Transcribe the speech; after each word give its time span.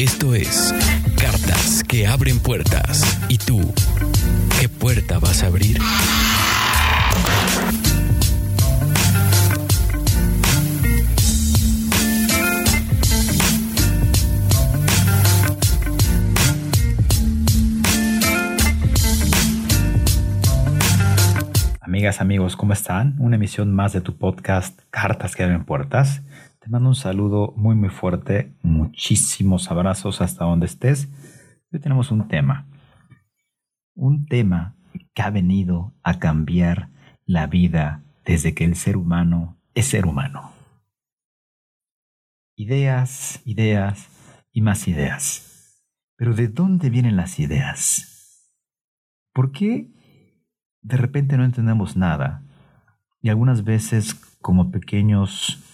Esto 0.00 0.34
es 0.34 0.74
Cartas 1.20 1.84
que 1.86 2.06
abren 2.06 2.38
puertas. 2.38 3.18
¿Y 3.28 3.36
tú? 3.36 3.60
¿Qué 4.58 4.66
puerta 4.66 5.18
vas 5.18 5.42
a 5.42 5.48
abrir? 5.48 5.78
Amigas, 21.82 22.22
amigos, 22.22 22.56
¿cómo 22.56 22.72
están? 22.72 23.16
Una 23.18 23.36
emisión 23.36 23.74
más 23.74 23.92
de 23.92 24.00
tu 24.00 24.16
podcast 24.16 24.80
Cartas 24.88 25.36
que 25.36 25.42
abren 25.42 25.66
puertas. 25.66 26.22
Te 26.60 26.68
mando 26.68 26.90
un 26.90 26.94
saludo 26.94 27.54
muy 27.56 27.74
muy 27.74 27.88
fuerte, 27.88 28.54
muchísimos 28.62 29.70
abrazos 29.70 30.20
hasta 30.20 30.44
donde 30.44 30.66
estés. 30.66 31.08
Hoy 31.72 31.80
tenemos 31.80 32.10
un 32.10 32.28
tema, 32.28 32.66
un 33.94 34.26
tema 34.26 34.76
que 35.14 35.22
ha 35.22 35.30
venido 35.30 35.94
a 36.02 36.18
cambiar 36.18 36.90
la 37.24 37.46
vida 37.46 38.02
desde 38.26 38.54
que 38.54 38.66
el 38.66 38.76
ser 38.76 38.98
humano 38.98 39.56
es 39.74 39.86
ser 39.86 40.04
humano. 40.04 40.52
Ideas, 42.56 43.40
ideas 43.46 44.10
y 44.52 44.60
más 44.60 44.86
ideas. 44.86 45.82
Pero 46.16 46.34
¿de 46.34 46.48
dónde 46.48 46.90
vienen 46.90 47.16
las 47.16 47.38
ideas? 47.38 48.52
¿Por 49.32 49.52
qué 49.52 49.90
de 50.82 50.98
repente 50.98 51.38
no 51.38 51.44
entendemos 51.44 51.96
nada? 51.96 52.42
Y 53.22 53.30
algunas 53.30 53.64
veces 53.64 54.14
como 54.42 54.70
pequeños 54.70 55.69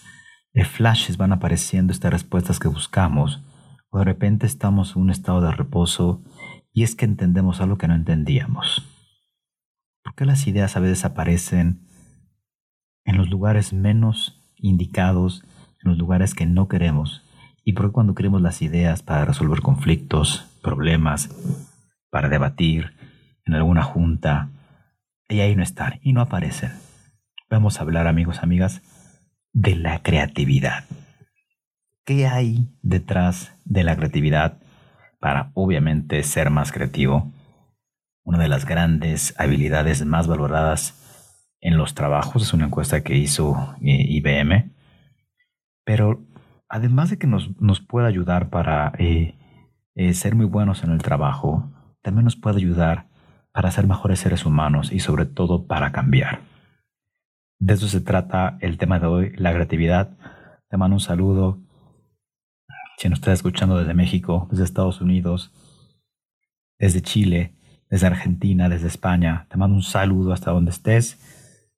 flashes 0.65 1.17
van 1.17 1.33
apareciendo 1.33 1.93
estas 1.93 2.11
respuestas 2.11 2.59
que 2.59 2.67
buscamos, 2.67 3.41
o 3.89 3.99
de 3.99 4.05
repente 4.05 4.45
estamos 4.45 4.95
en 4.95 5.03
un 5.03 5.09
estado 5.09 5.41
de 5.41 5.51
reposo 5.51 6.21
y 6.73 6.83
es 6.83 6.95
que 6.95 7.05
entendemos 7.05 7.61
algo 7.61 7.77
que 7.77 7.87
no 7.87 7.95
entendíamos. 7.95 8.87
¿Por 10.03 10.15
qué 10.15 10.25
las 10.25 10.47
ideas 10.47 10.77
a 10.77 10.79
veces 10.79 11.05
aparecen 11.05 11.87
en 13.05 13.17
los 13.17 13.29
lugares 13.29 13.73
menos 13.73 14.41
indicados, 14.55 15.43
en 15.83 15.91
los 15.91 15.97
lugares 15.97 16.33
que 16.33 16.45
no 16.45 16.67
queremos? 16.67 17.23
¿Y 17.63 17.73
por 17.73 17.87
qué 17.87 17.91
cuando 17.91 18.15
queremos 18.15 18.41
las 18.41 18.61
ideas 18.61 19.03
para 19.03 19.25
resolver 19.25 19.61
conflictos, 19.61 20.45
problemas, 20.61 21.29
para 22.09 22.29
debatir 22.29 22.93
en 23.45 23.53
alguna 23.53 23.83
junta, 23.83 24.49
y 25.29 25.39
ahí 25.41 25.55
no 25.55 25.63
están 25.63 25.99
y 26.01 26.13
no 26.13 26.21
aparecen? 26.21 26.71
Vamos 27.49 27.79
a 27.79 27.81
hablar, 27.81 28.07
amigos, 28.07 28.39
amigas, 28.43 28.81
de 29.53 29.75
la 29.75 30.01
creatividad. 30.03 30.85
¿Qué 32.05 32.27
hay 32.27 32.69
detrás 32.81 33.53
de 33.65 33.83
la 33.83 33.95
creatividad 33.95 34.59
para 35.19 35.51
obviamente 35.53 36.23
ser 36.23 36.49
más 36.49 36.71
creativo? 36.71 37.31
Una 38.23 38.37
de 38.37 38.47
las 38.47 38.65
grandes 38.65 39.33
habilidades 39.37 40.05
más 40.05 40.27
valoradas 40.27 41.03
en 41.61 41.77
los 41.77 41.95
trabajos 41.95 42.43
es 42.43 42.53
una 42.53 42.65
encuesta 42.65 43.03
que 43.03 43.15
hizo 43.15 43.75
eh, 43.81 44.05
IBM, 44.09 44.71
pero 45.83 46.25
además 46.69 47.09
de 47.09 47.17
que 47.17 47.27
nos, 47.27 47.49
puede 47.87 48.07
ayudar 48.07 48.49
para 48.49 48.93
eh, 48.99 49.35
eh, 49.95 50.13
ser 50.13 50.35
muy 50.35 50.45
buenos 50.45 50.83
en 50.83 50.91
el 50.91 51.01
trabajo, 51.01 51.71
también 52.01 52.25
nos 52.25 52.35
puede 52.35 52.57
ayudar 52.57 53.07
para 53.51 53.71
ser 53.71 53.87
mejores 53.87 54.19
seres 54.19 54.45
humanos 54.45 54.91
y 54.91 54.99
sobre 54.99 55.25
todo 55.25 55.65
para 55.65 55.91
cambiar. 55.91 56.41
De 57.59 57.73
eso 57.73 57.87
se 57.87 58.01
trata 58.01 58.57
el 58.61 58.77
tema 58.77 58.99
de 58.99 59.07
hoy, 59.07 59.33
la 59.35 59.51
creatividad. 59.51 60.15
Te 60.69 60.77
mando 60.77 60.95
un 60.95 60.99
saludo. 60.99 61.59
Si 62.97 63.09
nos 63.09 63.19
estás 63.19 63.35
escuchando 63.35 63.77
desde 63.77 63.93
México, 63.93 64.47
desde 64.51 64.63
Estados 64.63 65.01
Unidos, 65.01 65.51
desde 66.77 67.01
Chile, 67.01 67.55
desde 67.89 68.07
Argentina, 68.07 68.69
desde 68.69 68.87
España, 68.87 69.47
te 69.49 69.57
mando 69.57 69.75
un 69.75 69.83
saludo 69.83 70.33
hasta 70.33 70.51
donde 70.51 70.71
estés. 70.71 71.19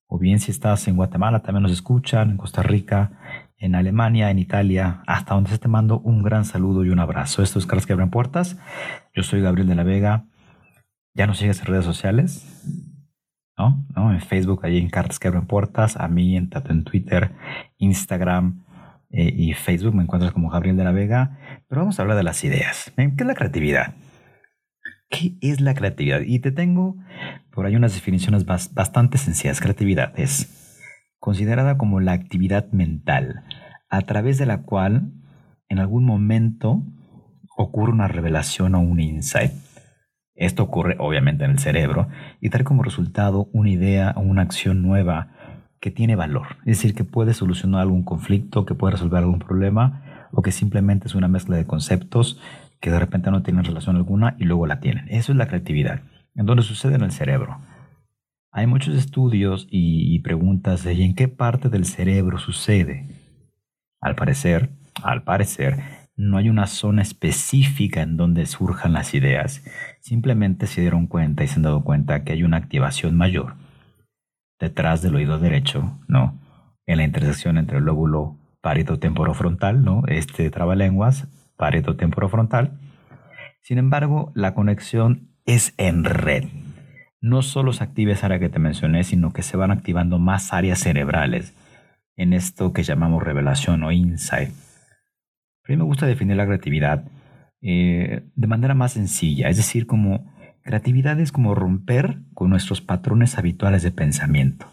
O 0.08 0.18
bien 0.18 0.40
si 0.40 0.52
estás 0.52 0.88
en 0.88 0.98
Guatemala, 0.98 1.42
también 1.44 1.64
nos 1.64 1.72
escuchan, 1.72 2.32
en 2.32 2.38
Costa 2.38 2.62
Rica, 2.64 3.52
en 3.58 3.76
Alemania, 3.76 4.32
en 4.32 4.40
Italia, 4.40 5.04
hasta 5.08 5.36
donde 5.36 5.50
estés 5.50 5.62
te 5.62 5.68
mando 5.68 6.00
un 6.00 6.24
gran 6.24 6.44
saludo 6.44 6.84
y 6.84 6.90
un 6.90 7.00
abrazo. 7.00 7.42
Esto 7.42 7.60
es 7.60 7.66
Carlos 7.66 7.86
que 7.86 7.94
abren 7.94 8.10
puertas. 8.10 8.58
Yo 9.14 9.24
soy 9.24 9.42
Gabriel 9.42 9.68
de 9.68 9.76
la 9.76 9.84
Vega. 9.84 10.26
¿Ya 11.14 11.28
nos 11.28 11.38
sigues 11.38 11.60
en 11.60 11.68
redes 11.68 11.86
sociales? 11.86 12.64
En 13.60 14.22
Facebook, 14.22 14.62
ahí 14.64 14.78
en 14.78 14.90
Cartas 14.90 15.20
que 15.20 15.28
abren 15.28 15.46
puertas, 15.46 15.98
a 15.98 16.08
mí 16.08 16.38
en, 16.38 16.50
en 16.70 16.84
Twitter, 16.84 17.32
Instagram 17.78 18.64
eh, 19.12 19.34
y 19.36 19.54
Facebook 19.54 19.94
me 19.94 20.04
encuentras 20.04 20.32
como 20.32 20.50
Gabriel 20.50 20.78
de 20.78 20.84
la 20.84 20.92
Vega, 20.92 21.38
pero 21.68 21.82
vamos 21.82 22.00
a 22.00 22.04
hablar 22.04 22.16
de 22.18 22.24
las 22.24 22.44
ideas. 22.44 22.94
¿Qué 22.96 23.14
es 23.18 23.26
la 23.26 23.36
creatividad? 23.36 23.96
¿Qué 25.10 25.38
es 25.42 25.60
la 25.60 25.74
creatividad? 25.74 26.22
Y 26.22 26.40
te 26.40 26.52
tengo 26.52 26.96
por 27.52 27.66
ahí 27.66 27.76
unas 27.76 27.96
definiciones 27.96 28.46
bastante 28.46 29.18
sencillas. 29.18 29.60
Creatividad 29.60 30.18
es 30.18 30.80
considerada 31.20 31.78
como 31.78 32.00
la 32.00 32.14
actividad 32.14 32.72
mental 32.72 33.44
a 33.90 34.02
través 34.04 34.38
de 34.38 34.46
la 34.46 34.62
cual 34.62 35.12
en 35.68 35.80
algún 35.80 36.06
momento 36.06 36.84
ocurre 37.58 37.92
una 37.92 38.08
revelación 38.08 38.76
o 38.76 38.80
un 38.80 39.00
insight 39.00 39.52
esto 40.40 40.64
ocurre 40.64 40.96
obviamente 41.00 41.44
en 41.44 41.52
el 41.52 41.60
cerebro 41.60 42.08
y 42.40 42.50
trae 42.50 42.64
como 42.64 42.82
resultado 42.82 43.50
una 43.52 43.70
idea 43.70 44.14
o 44.16 44.22
una 44.22 44.42
acción 44.42 44.82
nueva 44.82 45.28
que 45.82 45.92
tiene 45.92 46.16
valor. 46.16 46.58
Es 46.62 46.78
decir, 46.78 46.96
que 46.96 47.04
puede 47.04 47.34
solucionar 47.34 47.82
algún 47.82 48.04
conflicto, 48.04 48.66
que 48.66 48.74
puede 48.74 48.94
resolver 48.94 49.20
algún 49.20 49.40
problema 49.40 50.28
o 50.32 50.42
que 50.42 50.52
simplemente 50.52 51.08
es 51.08 51.16
una 51.16 51.28
mezcla 51.28 51.58
de 51.58 51.66
conceptos 51.66 52.40
que 52.80 52.90
de 52.90 53.00
repente 53.00 53.32
no 53.32 53.44
tienen 53.44 53.66
relación 53.66 53.98
alguna 53.98 54.36
y 54.40 54.46
luego 54.46 54.66
la 54.66 54.80
tienen. 54.80 55.08
Eso 55.10 55.34
es 55.34 55.38
la 55.38 55.48
creatividad. 55.48 56.02
En 56.36 56.46
donde 56.46 56.64
sucede 56.64 56.96
en 56.96 57.04
el 57.04 57.12
cerebro. 57.12 57.58
Hay 58.52 58.66
muchos 58.66 58.96
estudios 58.96 59.68
y, 59.70 60.20
preguntas 60.20 60.84
de 60.84 60.94
en 61.04 61.16
qué 61.16 61.28
parte 61.28 61.70
del 61.70 61.86
cerebro 61.86 62.40
sucede. 62.40 63.08
Al 64.02 64.16
parecer, 64.16 64.70
al 65.04 65.24
parecer, 65.24 65.84
no 66.20 66.36
hay 66.38 66.50
una 66.50 66.68
zona 66.68 67.02
específica 67.02 68.02
en 68.02 68.18
donde 68.18 68.46
surjan 68.46 68.92
las 68.92 69.14
ideas. 69.14 69.64
Simplemente 70.02 70.68
se 70.68 70.82
dieron 70.82 71.08
cuenta 71.08 71.46
y 71.46 71.48
se 71.48 71.56
han 71.56 71.62
dado 71.62 71.82
cuenta 71.86 72.26
que 72.26 72.34
hay 72.34 72.44
una 72.44 72.58
activación 72.58 73.16
mayor 73.16 73.54
detrás 74.60 75.02
del 75.02 75.16
oído 75.16 75.40
derecho, 75.40 75.98
¿no? 76.10 76.38
En 76.86 76.98
la 76.98 77.06
intersección 77.06 77.58
entre 77.58 77.78
el 77.78 77.86
lóbulo 77.86 78.36
parieto-temporofrontal, 78.60 79.82
¿no? 79.86 80.04
Este 80.08 80.50
trabalenguas, 80.50 81.30
parieto-temporofrontal. 81.56 82.78
Sin 83.62 83.78
embargo, 83.78 84.34
la 84.36 84.54
conexión 84.54 85.30
es 85.46 85.74
en 85.78 86.04
red. 86.04 86.44
No 87.22 87.42
solo 87.44 87.72
se 87.72 87.86
activa 87.86 88.12
esa 88.12 88.26
área 88.26 88.40
que 88.40 88.50
te 88.50 88.60
mencioné, 88.60 89.06
sino 89.06 89.32
que 89.32 89.42
se 89.42 89.56
van 89.56 89.72
activando 89.72 90.20
más 90.20 90.52
áreas 90.52 90.80
cerebrales 90.80 91.54
en 92.18 92.34
esto 92.34 92.74
que 92.74 92.84
llamamos 92.84 93.24
revelación 93.24 93.84
o 93.84 93.94
insight 93.94 94.50
a 95.70 95.72
mí 95.72 95.78
me 95.78 95.84
gusta 95.84 96.08
definir 96.08 96.36
la 96.36 96.48
creatividad 96.48 97.06
eh, 97.62 98.24
de 98.34 98.48
manera 98.48 98.74
más 98.74 98.94
sencilla, 98.94 99.50
es 99.50 99.58
decir, 99.58 99.86
como 99.86 100.34
creatividad 100.64 101.20
es 101.20 101.32
como 101.32 101.54
romper 101.54 102.22
con 102.34 102.50
nuestros 102.50 102.82
patrones 102.82 103.38
habituales 103.38 103.84
de 103.84 103.92
pensamiento. 103.92 104.66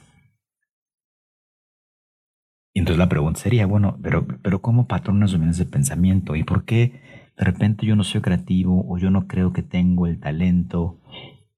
Entonces 2.72 2.98
la 2.98 3.10
pregunta 3.10 3.40
sería, 3.40 3.66
bueno, 3.66 3.98
pero, 4.02 4.26
pero 4.42 4.62
¿cómo 4.62 4.86
patrones 4.86 5.32
dominantes 5.32 5.58
de 5.58 5.66
pensamiento? 5.66 6.34
¿Y 6.34 6.44
por 6.44 6.64
qué 6.64 7.02
de 7.36 7.44
repente 7.44 7.84
yo 7.84 7.94
no 7.94 8.02
soy 8.04 8.22
creativo 8.22 8.86
o 8.88 8.96
yo 8.96 9.10
no 9.10 9.26
creo 9.26 9.52
que 9.52 9.62
tengo 9.62 10.06
el 10.06 10.18
talento? 10.18 11.02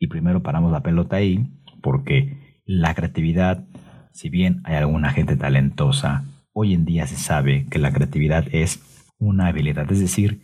Y 0.00 0.08
primero 0.08 0.42
paramos 0.42 0.72
la 0.72 0.82
pelota 0.82 1.16
ahí, 1.16 1.48
porque 1.80 2.60
la 2.64 2.92
creatividad, 2.94 3.64
si 4.12 4.30
bien 4.30 4.62
hay 4.64 4.76
alguna 4.76 5.10
gente 5.10 5.36
talentosa, 5.36 6.24
hoy 6.52 6.74
en 6.74 6.84
día 6.84 7.06
se 7.06 7.16
sabe 7.16 7.66
que 7.70 7.78
la 7.78 7.92
creatividad 7.92 8.46
es 8.50 8.87
una 9.18 9.48
habilidad, 9.48 9.90
es 9.90 10.00
decir, 10.00 10.42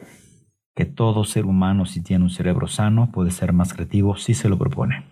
que 0.75 0.85
todo 0.85 1.25
ser 1.25 1.47
humano 1.47 1.87
si 1.87 2.03
tiene 2.03 2.25
un 2.25 2.31
cerebro 2.31 2.67
sano 2.67 3.11
puede 3.12 3.31
ser 3.31 3.53
más 3.53 3.73
creativo 3.73 4.17
si 4.17 4.35
se 4.35 4.49
lo 4.49 4.59
propone. 4.59 5.05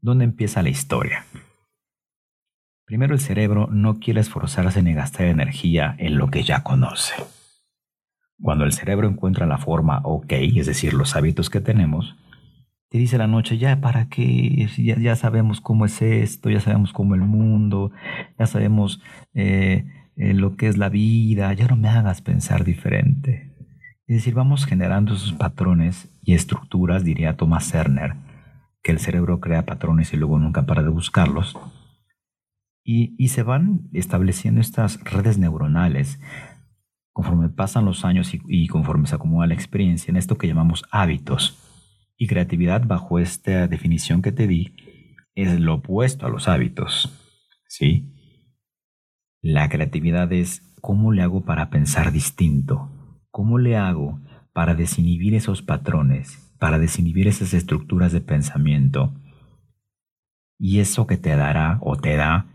¿Dónde 0.00 0.24
empieza 0.24 0.62
la 0.62 0.70
historia? 0.70 1.24
Primero 2.86 3.12
el 3.12 3.20
cerebro 3.20 3.68
no 3.70 3.98
quiere 3.98 4.20
esforzarse 4.20 4.82
ni 4.82 4.94
gastar 4.94 5.26
energía 5.26 5.94
en 5.98 6.16
lo 6.16 6.30
que 6.30 6.42
ya 6.42 6.62
conoce. 6.62 7.14
Cuando 8.40 8.64
el 8.64 8.72
cerebro 8.72 9.08
encuentra 9.08 9.46
la 9.46 9.58
forma 9.58 10.00
ok, 10.04 10.32
es 10.32 10.66
decir, 10.66 10.94
los 10.94 11.14
hábitos 11.14 11.50
que 11.50 11.60
tenemos, 11.60 12.16
te 12.88 12.96
dice 12.96 13.18
la 13.18 13.26
noche, 13.26 13.58
ya 13.58 13.78
para 13.82 14.08
qué, 14.08 14.66
ya, 14.78 14.98
ya 14.98 15.16
sabemos 15.16 15.60
cómo 15.60 15.84
es 15.84 16.00
esto, 16.00 16.48
ya 16.48 16.60
sabemos 16.60 16.94
cómo 16.94 17.14
el 17.14 17.20
mundo, 17.20 17.92
ya 18.38 18.46
sabemos 18.46 19.02
eh, 19.34 19.84
eh, 20.18 20.34
lo 20.34 20.56
que 20.56 20.68
es 20.68 20.76
la 20.76 20.88
vida, 20.88 21.52
ya 21.54 21.68
no 21.68 21.76
me 21.76 21.88
hagas 21.88 22.20
pensar 22.20 22.64
diferente. 22.64 23.54
Es 24.06 24.16
decir, 24.16 24.34
vamos 24.34 24.66
generando 24.66 25.14
esos 25.14 25.32
patrones 25.32 26.10
y 26.22 26.34
estructuras, 26.34 27.04
diría 27.04 27.36
Thomas 27.36 27.70
Cerner, 27.70 28.14
que 28.82 28.92
el 28.92 28.98
cerebro 28.98 29.40
crea 29.40 29.64
patrones 29.64 30.12
y 30.12 30.16
luego 30.16 30.38
nunca 30.38 30.66
para 30.66 30.82
de 30.82 30.88
buscarlos. 30.88 31.56
Y, 32.84 33.14
y 33.18 33.28
se 33.28 33.42
van 33.42 33.88
estableciendo 33.92 34.60
estas 34.60 35.02
redes 35.04 35.38
neuronales 35.38 36.18
conforme 37.18 37.48
pasan 37.48 37.84
los 37.84 38.04
años 38.04 38.32
y, 38.32 38.68
conforme 38.68 39.08
se 39.08 39.16
acumula 39.16 39.48
la 39.48 39.54
experiencia 39.54 40.08
en 40.08 40.16
esto 40.16 40.38
que 40.38 40.46
llamamos 40.46 40.84
hábitos. 40.92 41.58
Y 42.16 42.28
creatividad, 42.28 42.86
bajo 42.86 43.18
esta 43.18 43.66
definición 43.66 44.22
que 44.22 44.30
te 44.30 44.46
di, 44.46 44.76
es 45.34 45.58
lo 45.58 45.74
opuesto 45.74 46.26
a 46.26 46.28
los 46.28 46.46
hábitos. 46.46 47.12
¿Sí? 47.66 48.17
La 49.40 49.68
creatividad 49.68 50.32
es 50.32 50.62
cómo 50.80 51.12
le 51.12 51.22
hago 51.22 51.44
para 51.44 51.70
pensar 51.70 52.10
distinto, 52.10 52.90
cómo 53.30 53.58
le 53.58 53.76
hago 53.76 54.20
para 54.52 54.74
desinhibir 54.74 55.34
esos 55.34 55.62
patrones, 55.62 56.52
para 56.58 56.80
desinhibir 56.80 57.28
esas 57.28 57.54
estructuras 57.54 58.10
de 58.10 58.20
pensamiento. 58.20 59.12
Y 60.58 60.80
eso 60.80 61.06
que 61.06 61.16
te 61.16 61.36
dará 61.36 61.78
o 61.82 61.96
te 61.96 62.16
da 62.16 62.46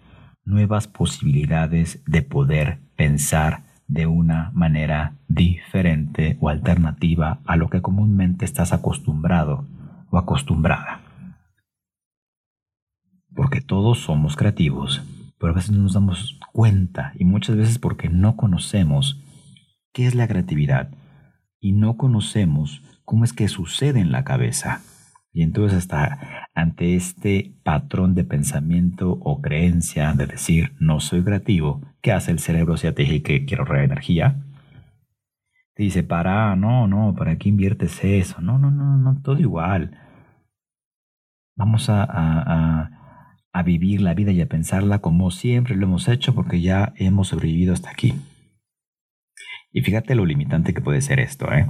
nuevas 0.43 0.89
posibilidades 0.89 2.03
de 2.05 2.21
poder 2.21 2.79
pensar 2.97 3.63
de 3.87 4.07
una 4.07 4.51
manera 4.53 5.15
diferente 5.29 6.37
o 6.41 6.49
alternativa 6.49 7.39
a 7.45 7.55
lo 7.55 7.69
que 7.69 7.81
comúnmente 7.81 8.43
estás 8.43 8.73
acostumbrado 8.73 9.65
o 10.09 10.17
acostumbrada. 10.17 10.99
Porque 13.33 13.61
todos 13.61 13.99
somos 13.99 14.35
creativos, 14.35 15.01
pero 15.39 15.53
a 15.53 15.55
veces 15.55 15.71
no 15.71 15.83
nos 15.83 15.93
damos 15.93 16.39
cuenta 16.53 17.11
y 17.15 17.25
muchas 17.25 17.57
veces 17.57 17.79
porque 17.79 18.07
no 18.07 18.37
conocemos 18.37 19.21
qué 19.91 20.05
es 20.05 20.15
la 20.15 20.27
creatividad 20.27 20.91
y 21.59 21.73
no 21.73 21.97
conocemos 21.97 22.81
cómo 23.03 23.25
es 23.25 23.33
que 23.33 23.49
sucede 23.49 23.99
en 23.99 24.11
la 24.11 24.23
cabeza. 24.23 24.81
Y 25.33 25.41
entonces 25.41 25.79
hasta 25.79 26.47
ante 26.53 26.95
este 26.95 27.55
patrón 27.63 28.13
de 28.13 28.23
pensamiento 28.23 29.17
o 29.21 29.41
creencia 29.41 30.13
de 30.13 30.27
decir 30.27 30.73
no 30.79 30.99
soy 30.99 31.23
creativo, 31.23 31.81
¿qué 32.01 32.11
hace 32.11 32.31
el 32.31 32.39
cerebro 32.39 32.77
si 32.77 32.91
te 32.91 33.01
dije 33.01 33.23
que 33.23 33.45
quiero 33.45 33.63
ahorrar 33.63 33.83
energía? 33.83 34.43
Te 35.75 35.81
dice, 35.81 36.03
para, 36.03 36.55
no, 36.55 36.87
no, 36.87 37.15
¿para 37.15 37.35
qué 37.37 37.49
inviertes 37.49 38.03
eso? 38.03 38.41
No, 38.41 38.59
no, 38.59 38.69
no, 38.69 38.95
no, 38.97 39.21
todo 39.23 39.39
igual. 39.39 39.97
Vamos 41.55 41.89
a, 41.89 42.03
a, 42.03 42.83
a 42.83 43.02
vivir 43.61 44.01
la 44.01 44.15
vida 44.15 44.31
y 44.31 44.41
a 44.41 44.47
pensarla 44.47 44.97
como 44.99 45.29
siempre 45.29 45.75
lo 45.75 45.85
hemos 45.85 46.07
hecho 46.07 46.33
porque 46.33 46.61
ya 46.61 46.93
hemos 46.95 47.27
sobrevivido 47.27 47.73
hasta 47.73 47.91
aquí. 47.91 48.15
Y 49.71 49.81
fíjate 49.81 50.15
lo 50.15 50.25
limitante 50.25 50.73
que 50.73 50.81
puede 50.81 51.01
ser 51.01 51.19
esto, 51.19 51.51
¿eh? 51.53 51.67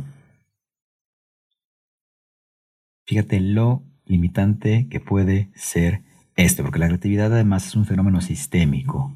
Fíjate 3.05 3.41
lo 3.41 3.83
limitante 4.05 4.87
que 4.89 5.01
puede 5.01 5.49
ser 5.55 6.03
esto, 6.35 6.63
porque 6.63 6.79
la 6.79 6.87
creatividad 6.87 7.33
además 7.33 7.67
es 7.67 7.75
un 7.75 7.85
fenómeno 7.85 8.21
sistémico, 8.21 9.13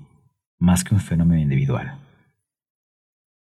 más 0.59 0.83
que 0.83 0.93
un 0.93 1.01
fenómeno 1.01 1.41
individual. 1.41 1.97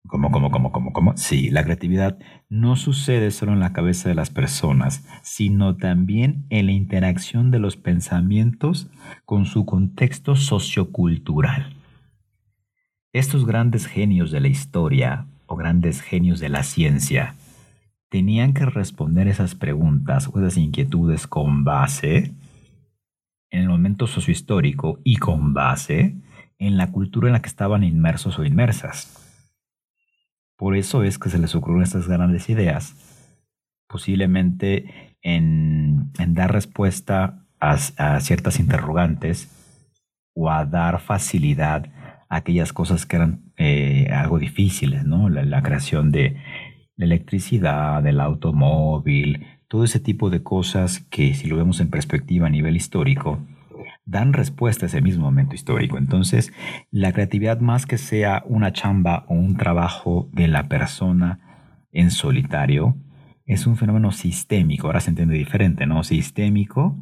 ¿Cómo, 0.08 0.30
cómo, 0.30 0.50
cómo, 0.50 0.72
cómo, 0.72 0.92
cómo? 0.94 1.16
Sí, 1.16 1.50
la 1.50 1.62
creatividad 1.62 2.18
no 2.48 2.76
sucede 2.76 3.30
solo 3.30 3.52
en 3.52 3.60
la 3.60 3.74
cabeza 3.74 4.08
de 4.08 4.14
las 4.14 4.30
personas, 4.30 5.06
sino 5.22 5.76
también 5.76 6.46
en 6.48 6.66
la 6.66 6.72
interacción 6.72 7.50
de 7.50 7.58
los 7.58 7.76
pensamientos 7.76 8.88
con 9.26 9.44
su 9.44 9.66
contexto 9.66 10.34
sociocultural. 10.34 11.76
Estos 13.12 13.44
grandes 13.44 13.86
genios 13.86 14.30
de 14.30 14.40
la 14.40 14.48
historia 14.48 15.26
o 15.46 15.56
grandes 15.56 16.00
genios 16.00 16.40
de 16.40 16.48
la 16.48 16.62
ciencia 16.62 17.34
tenían 18.08 18.54
que 18.54 18.64
responder 18.64 19.28
esas 19.28 19.54
preguntas 19.54 20.30
o 20.32 20.38
esas 20.38 20.56
inquietudes 20.56 21.26
con 21.26 21.64
base 21.64 22.32
en 23.50 23.62
el 23.62 23.68
momento 23.68 24.06
sociohistórico 24.06 25.00
y 25.04 25.16
con 25.16 25.52
base 25.52 26.16
en 26.58 26.78
la 26.78 26.90
cultura 26.92 27.28
en 27.28 27.34
la 27.34 27.42
que 27.42 27.48
estaban 27.48 27.84
inmersos 27.84 28.38
o 28.38 28.44
inmersas. 28.44 29.27
Por 30.58 30.76
eso 30.76 31.04
es 31.04 31.18
que 31.18 31.30
se 31.30 31.38
les 31.38 31.54
ocurrieron 31.54 31.84
estas 31.84 32.08
grandes 32.08 32.50
ideas, 32.50 32.96
posiblemente 33.88 35.16
en, 35.22 36.12
dar 36.12 36.52
respuesta 36.52 37.46
a, 37.60 37.78
ciertas 38.20 38.58
interrogantes 38.58 39.48
o 40.34 40.50
a 40.50 40.64
dar 40.64 41.00
facilidad 41.00 41.86
a 42.28 42.36
aquellas 42.36 42.72
cosas 42.72 43.06
que 43.06 43.16
eran 43.16 43.52
eh, 43.56 44.10
algo 44.12 44.40
difíciles, 44.40 45.04
¿no? 45.04 45.28
la 45.28 45.62
creación 45.62 46.10
de 46.10 46.36
la 46.96 47.04
electricidad, 47.04 48.04
el 48.04 48.20
automóvil, 48.20 49.46
todo 49.68 49.84
ese 49.84 50.00
tipo 50.00 50.28
de 50.28 50.42
cosas 50.42 50.98
que 51.08 51.34
si 51.34 51.46
lo 51.46 51.56
vemos 51.56 51.80
en 51.80 51.88
perspectiva 51.88 52.48
a 52.48 52.50
nivel 52.50 52.76
histórico, 52.76 53.38
dan 54.08 54.32
respuesta 54.32 54.86
a 54.86 54.88
ese 54.88 55.02
mismo 55.02 55.24
momento 55.24 55.54
histórico. 55.54 55.98
Entonces, 55.98 56.52
la 56.90 57.12
creatividad 57.12 57.60
más 57.60 57.84
que 57.86 57.98
sea 57.98 58.42
una 58.46 58.72
chamba 58.72 59.24
o 59.28 59.34
un 59.34 59.56
trabajo 59.56 60.30
de 60.32 60.48
la 60.48 60.68
persona 60.68 61.40
en 61.92 62.10
solitario, 62.10 62.96
es 63.44 63.66
un 63.66 63.76
fenómeno 63.76 64.12
sistémico, 64.12 64.86
ahora 64.86 65.00
se 65.00 65.10
entiende 65.10 65.34
diferente, 65.34 65.86
¿no? 65.86 66.02
Sistémico 66.04 66.96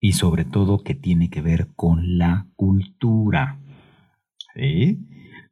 y 0.00 0.12
sobre 0.12 0.44
todo 0.44 0.82
que 0.82 0.94
tiene 0.94 1.30
que 1.30 1.40
ver 1.40 1.68
con 1.76 2.18
la 2.18 2.46
cultura. 2.56 3.58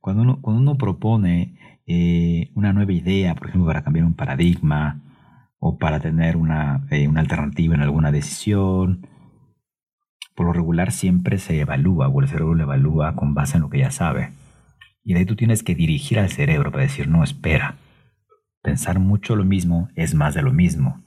Cuando 0.01 0.23
uno, 0.23 0.41
cuando 0.43 0.61
uno 0.61 0.77
propone 0.77 1.55
eh, 1.87 2.51
una 2.55 2.73
nueva 2.73 2.93
idea, 2.93 3.35
por 3.35 3.49
ejemplo, 3.49 3.67
para 3.67 3.83
cambiar 3.83 4.05
un 4.05 4.15
paradigma 4.15 5.01
o 5.59 5.79
para 5.79 6.01
tener 6.01 6.37
una, 6.37 6.87
eh, 6.91 7.07
una 7.07 7.21
alternativa 7.21 7.75
en 7.75 7.83
alguna 7.83 8.11
decisión. 8.11 9.07
Por 10.41 10.47
lo 10.47 10.55
regular 10.55 10.91
siempre 10.91 11.37
se 11.37 11.61
evalúa 11.61 12.09
o 12.09 12.23
el 12.23 12.27
cerebro 12.27 12.55
lo 12.55 12.63
evalúa 12.63 13.15
con 13.15 13.35
base 13.35 13.59
en 13.59 13.61
lo 13.61 13.69
que 13.69 13.81
ya 13.81 13.91
sabe. 13.91 14.33
Y 15.05 15.13
de 15.13 15.19
ahí 15.19 15.27
tú 15.27 15.37
tienes 15.37 15.63
que 15.63 15.75
dirigir 15.75 16.19
al 16.19 16.31
cerebro 16.31 16.71
para 16.71 16.85
decir, 16.85 17.09
no, 17.09 17.23
espera. 17.23 17.77
Pensar 18.63 19.01
mucho 19.01 19.37
lo 19.37 19.45
mismo 19.45 19.91
es 19.97 20.15
más 20.15 20.33
de 20.33 20.41
lo 20.41 20.51
mismo. 20.51 21.05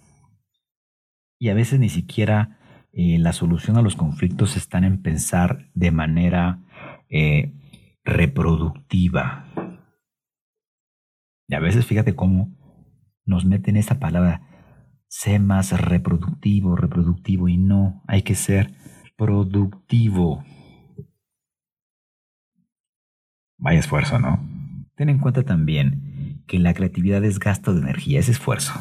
Y 1.39 1.49
a 1.49 1.55
veces 1.55 1.79
ni 1.79 1.89
siquiera 1.89 2.59
eh, 2.91 3.17
la 3.17 3.33
solución 3.33 3.75
a 3.75 3.81
los 3.81 3.95
conflictos 3.95 4.55
están 4.55 4.83
en 4.83 5.01
pensar 5.01 5.71
de 5.73 5.89
manera 5.89 6.59
reproductiva, 8.03 9.47
y 11.47 11.55
a 11.55 11.59
veces 11.59 11.87
fíjate 11.87 12.15
cómo 12.15 12.55
nos 13.25 13.45
meten 13.45 13.77
esa 13.77 13.99
palabra, 13.99 14.47
sé 15.07 15.39
más 15.39 15.71
reproductivo, 15.81 16.75
reproductivo, 16.75 17.49
y 17.49 17.57
no, 17.57 18.03
hay 18.07 18.21
que 18.21 18.35
ser 18.35 18.82
productivo. 19.23 20.43
Vaya 23.57 23.79
esfuerzo, 23.79 24.19
¿no? 24.19 24.45
Ten 24.95 25.07
en 25.07 25.19
cuenta 25.19 25.43
también 25.43 26.43
que 26.45 26.59
la 26.59 26.73
creatividad 26.73 27.23
es 27.23 27.39
gasto 27.39 27.73
de 27.73 27.79
energía, 27.79 28.19
es 28.19 28.27
esfuerzo. 28.27 28.73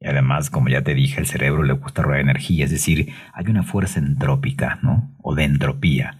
Y 0.00 0.08
además, 0.08 0.50
como 0.50 0.68
ya 0.70 0.82
te 0.82 0.94
dije, 0.94 1.20
el 1.20 1.26
cerebro 1.26 1.62
le 1.62 1.74
gusta 1.74 2.02
robar 2.02 2.18
energía, 2.18 2.64
es 2.64 2.72
decir, 2.72 3.12
hay 3.32 3.46
una 3.46 3.62
fuerza 3.62 4.00
entrópica, 4.00 4.80
¿no? 4.82 5.14
O 5.22 5.36
de 5.36 5.44
entropía, 5.44 6.18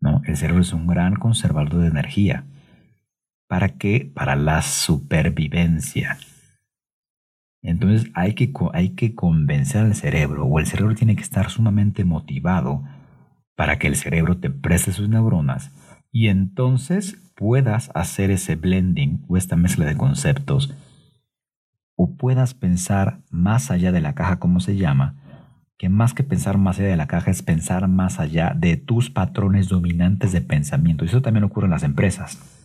¿no? 0.00 0.22
El 0.24 0.36
cerebro 0.36 0.62
es 0.62 0.72
un 0.72 0.86
gran 0.86 1.16
conservador 1.16 1.80
de 1.80 1.88
energía. 1.88 2.44
¿Para 3.48 3.70
qué? 3.70 4.08
Para 4.14 4.36
la 4.36 4.62
supervivencia. 4.62 6.16
Entonces 7.64 8.10
hay 8.14 8.34
que, 8.34 8.52
hay 8.74 8.90
que 8.90 9.14
convencer 9.14 9.82
al 9.82 9.94
cerebro, 9.94 10.44
o 10.44 10.60
el 10.60 10.66
cerebro 10.66 10.94
tiene 10.94 11.16
que 11.16 11.22
estar 11.22 11.50
sumamente 11.50 12.04
motivado 12.04 12.84
para 13.56 13.78
que 13.78 13.86
el 13.86 13.96
cerebro 13.96 14.36
te 14.36 14.50
preste 14.50 14.92
sus 14.92 15.08
neuronas 15.08 15.72
y 16.12 16.28
entonces 16.28 17.16
puedas 17.34 17.90
hacer 17.94 18.30
ese 18.30 18.54
blending 18.54 19.24
o 19.28 19.36
esta 19.36 19.56
mezcla 19.56 19.86
de 19.86 19.96
conceptos 19.96 20.74
o 21.96 22.16
puedas 22.16 22.54
pensar 22.54 23.20
más 23.30 23.70
allá 23.70 23.92
de 23.92 24.00
la 24.00 24.14
caja, 24.14 24.38
como 24.38 24.60
se 24.60 24.76
llama, 24.76 25.16
que 25.78 25.88
más 25.88 26.12
que 26.12 26.22
pensar 26.22 26.58
más 26.58 26.78
allá 26.78 26.88
de 26.88 26.96
la 26.96 27.06
caja 27.06 27.30
es 27.30 27.42
pensar 27.42 27.88
más 27.88 28.20
allá 28.20 28.52
de 28.54 28.76
tus 28.76 29.10
patrones 29.10 29.68
dominantes 29.68 30.32
de 30.32 30.40
pensamiento. 30.40 31.04
Y 31.04 31.08
eso 31.08 31.22
también 31.22 31.44
ocurre 31.44 31.66
en 31.66 31.72
las 31.72 31.82
empresas. 31.82 32.63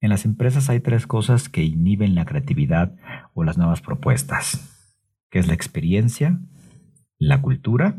En 0.00 0.10
las 0.10 0.24
empresas 0.24 0.70
hay 0.70 0.80
tres 0.80 1.06
cosas 1.06 1.48
que 1.48 1.64
inhiben 1.64 2.14
la 2.14 2.24
creatividad 2.24 2.94
o 3.34 3.42
las 3.42 3.58
nuevas 3.58 3.80
propuestas, 3.80 4.94
que 5.30 5.40
es 5.40 5.48
la 5.48 5.54
experiencia, 5.54 6.38
la 7.18 7.42
cultura. 7.42 7.96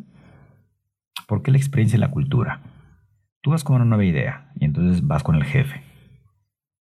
¿Por 1.27 1.41
qué 1.41 1.51
la 1.51 1.57
experiencia 1.57 1.97
y 1.97 1.99
la 1.99 2.11
cultura? 2.11 2.61
Tú 3.41 3.51
vas 3.51 3.65
con 3.65 3.75
una 3.75 3.85
nueva 3.85 4.05
idea 4.05 4.51
y 4.55 4.65
entonces 4.65 5.05
vas 5.05 5.23
con 5.23 5.35
el 5.35 5.43
jefe. 5.43 5.83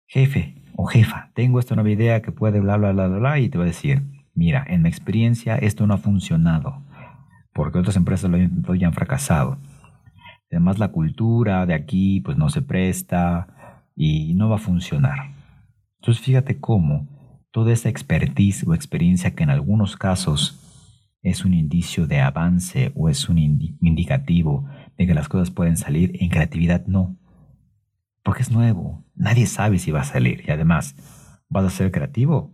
jefe 0.06 0.64
o 0.76 0.86
jefa, 0.86 1.32
tengo 1.34 1.60
esta 1.60 1.74
nueva 1.74 1.90
idea 1.90 2.22
que 2.22 2.32
puede 2.32 2.60
bla, 2.60 2.78
bla, 2.78 2.92
bla, 2.92 3.08
bla, 3.08 3.18
bla, 3.18 3.40
y 3.40 3.50
te 3.50 3.58
va 3.58 3.64
a 3.64 3.68
decir, 3.68 4.04
mira, 4.36 4.64
en 4.68 4.84
mi 4.84 4.90
experiencia 4.90 5.58
esto 5.58 5.88
no 5.88 5.96
ha 5.96 5.98
funcionado, 5.98 6.84
porque 7.54 7.80
otras 7.80 7.96
empresas 7.96 8.30
lo 8.30 8.38
han 8.38 8.84
han 8.84 8.94
fracasado. 8.94 9.58
Además, 10.52 10.78
la 10.78 10.90
cultura 10.90 11.66
de 11.66 11.74
aquí 11.74 12.22
pues 12.22 12.38
no 12.38 12.50
se 12.50 12.62
presta 12.62 13.57
y 13.98 14.36
no 14.36 14.48
va 14.48 14.56
a 14.56 14.60
funcionar. 14.60 15.34
Entonces, 16.00 16.24
fíjate 16.24 16.60
cómo 16.60 17.08
toda 17.52 17.74
esa 17.74 17.90
expertise 17.90 18.64
o 18.68 18.76
experiencia 18.76 19.34
que 19.34 19.44
en 19.44 19.50
algunos 19.50 19.98
casos 19.98 20.64
es 21.24 21.44
un 21.44 21.56
indicio 21.56 22.06
de 22.06 22.22
avance 22.22 22.92
o 22.96 23.10
es 23.10 23.28
un 23.28 23.40
indicativo 23.40 24.70
de 24.98 25.08
que 25.08 25.16
las 25.16 25.28
cosas 25.28 25.50
pueden 25.50 25.76
salir, 25.76 26.16
en 26.20 26.30
creatividad 26.30 26.86
no. 26.86 27.18
Porque 28.24 28.44
es 28.44 28.52
nuevo, 28.52 29.04
nadie 29.16 29.48
sabe 29.48 29.80
si 29.80 29.90
va 29.90 30.02
a 30.02 30.06
salir 30.06 30.44
y 30.48 30.52
además, 30.52 30.96
¿vas 31.50 31.66
a 31.66 31.70
ser 31.72 31.92
creativo? 31.92 32.52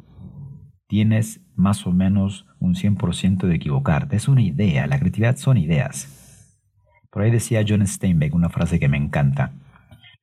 Tienes 0.87 1.41
más 1.55 1.85
o 1.85 1.91
menos 1.91 2.45
un 2.59 2.75
100% 2.75 3.47
de 3.47 3.55
equivocarte. 3.55 4.15
Es 4.15 4.29
una 4.29 4.41
idea, 4.41 4.87
la 4.87 4.99
creatividad 4.99 5.35
son 5.35 5.57
ideas. 5.57 6.47
Por 7.11 7.23
ahí 7.23 7.31
decía 7.31 7.65
John 7.67 7.85
Steinbeck 7.85 8.33
una 8.33 8.49
frase 8.49 8.79
que 8.79 8.87
me 8.87 8.97
encanta. 8.97 9.51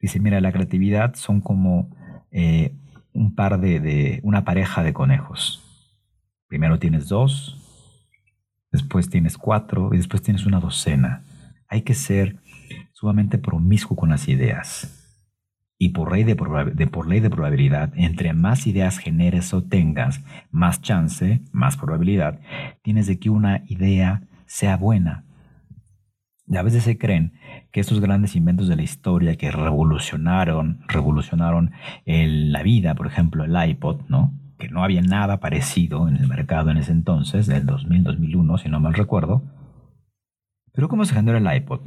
Dice, 0.01 0.19
mira, 0.19 0.41
la 0.41 0.53
creatividad 0.53 1.15
son 1.15 1.41
como 1.41 1.91
eh, 2.31 2.75
un 3.13 3.35
par 3.35 3.61
de, 3.61 3.81
de, 3.81 4.21
una 4.23 4.45
pareja 4.45 4.83
de 4.83 4.93
conejos. 4.93 5.63
Primero 6.49 6.79
tienes 6.79 7.09
dos, 7.09 7.57
después 8.73 9.09
tienes 9.11 9.37
cuatro 9.37 9.93
y 9.93 9.99
después 9.99 10.23
tienes 10.23 10.47
una 10.47 10.61
docena. 10.61 11.25
Hay 11.69 11.83
que 11.83 11.95
ser 11.95 12.37
sumamente 12.93 13.39
promiscuo 13.39 13.97
con 13.97 14.11
las 14.11 14.29
ideas. 14.29 14.97
Y 15.79 15.91
por 15.91 16.13
ley 16.13 16.25
de, 16.25 16.35
de, 16.75 16.87
por 16.87 17.09
ley 17.09 17.21
de 17.21 17.31
probabilidad, 17.31 17.93
entre 17.97 18.35
más 18.35 18.67
ideas 18.67 18.99
generes 18.99 19.55
o 19.55 19.63
tengas, 19.63 20.21
más 20.51 20.83
chance, 20.83 21.41
más 21.53 21.77
probabilidad, 21.77 22.41
tienes 22.83 23.07
de 23.07 23.19
que 23.19 23.31
una 23.31 23.63
idea 23.67 24.23
sea 24.47 24.77
buena 24.77 25.25
a 26.57 26.63
veces 26.63 26.85
se 26.85 26.99
creen 26.99 27.35
que 27.71 27.81
estos 27.81 28.01
grandes 28.01 28.35
inventos 28.35 28.69
de 28.69 28.77
la 28.77 28.83
historia 28.83 29.37
que 29.37 29.51
revolucionaron, 29.51 30.81
revolucionaron 30.89 31.73
la 32.05 32.63
vida, 32.63 32.95
por 32.95 33.07
ejemplo, 33.07 33.45
el 33.45 33.71
iPod, 33.71 34.03
¿no? 34.09 34.35
Que 34.59 34.69
no 34.69 34.83
había 34.83 35.01
nada 35.01 35.39
parecido 35.41 36.09
en 36.09 36.17
el 36.17 36.27
mercado 36.27 36.71
en 36.71 36.79
ese 36.79 36.93
entonces, 36.93 37.47
del 37.47 37.67
2000-2001, 37.67 38.63
si 38.63 38.69
no 38.69 38.81
mal 38.81 38.95
recuerdo. 38.95 39.43
Pero 40.73 40.89
¿cómo 40.89 41.05
se 41.05 41.15
generó 41.15 41.39
el 41.39 41.57
iPod? 41.57 41.81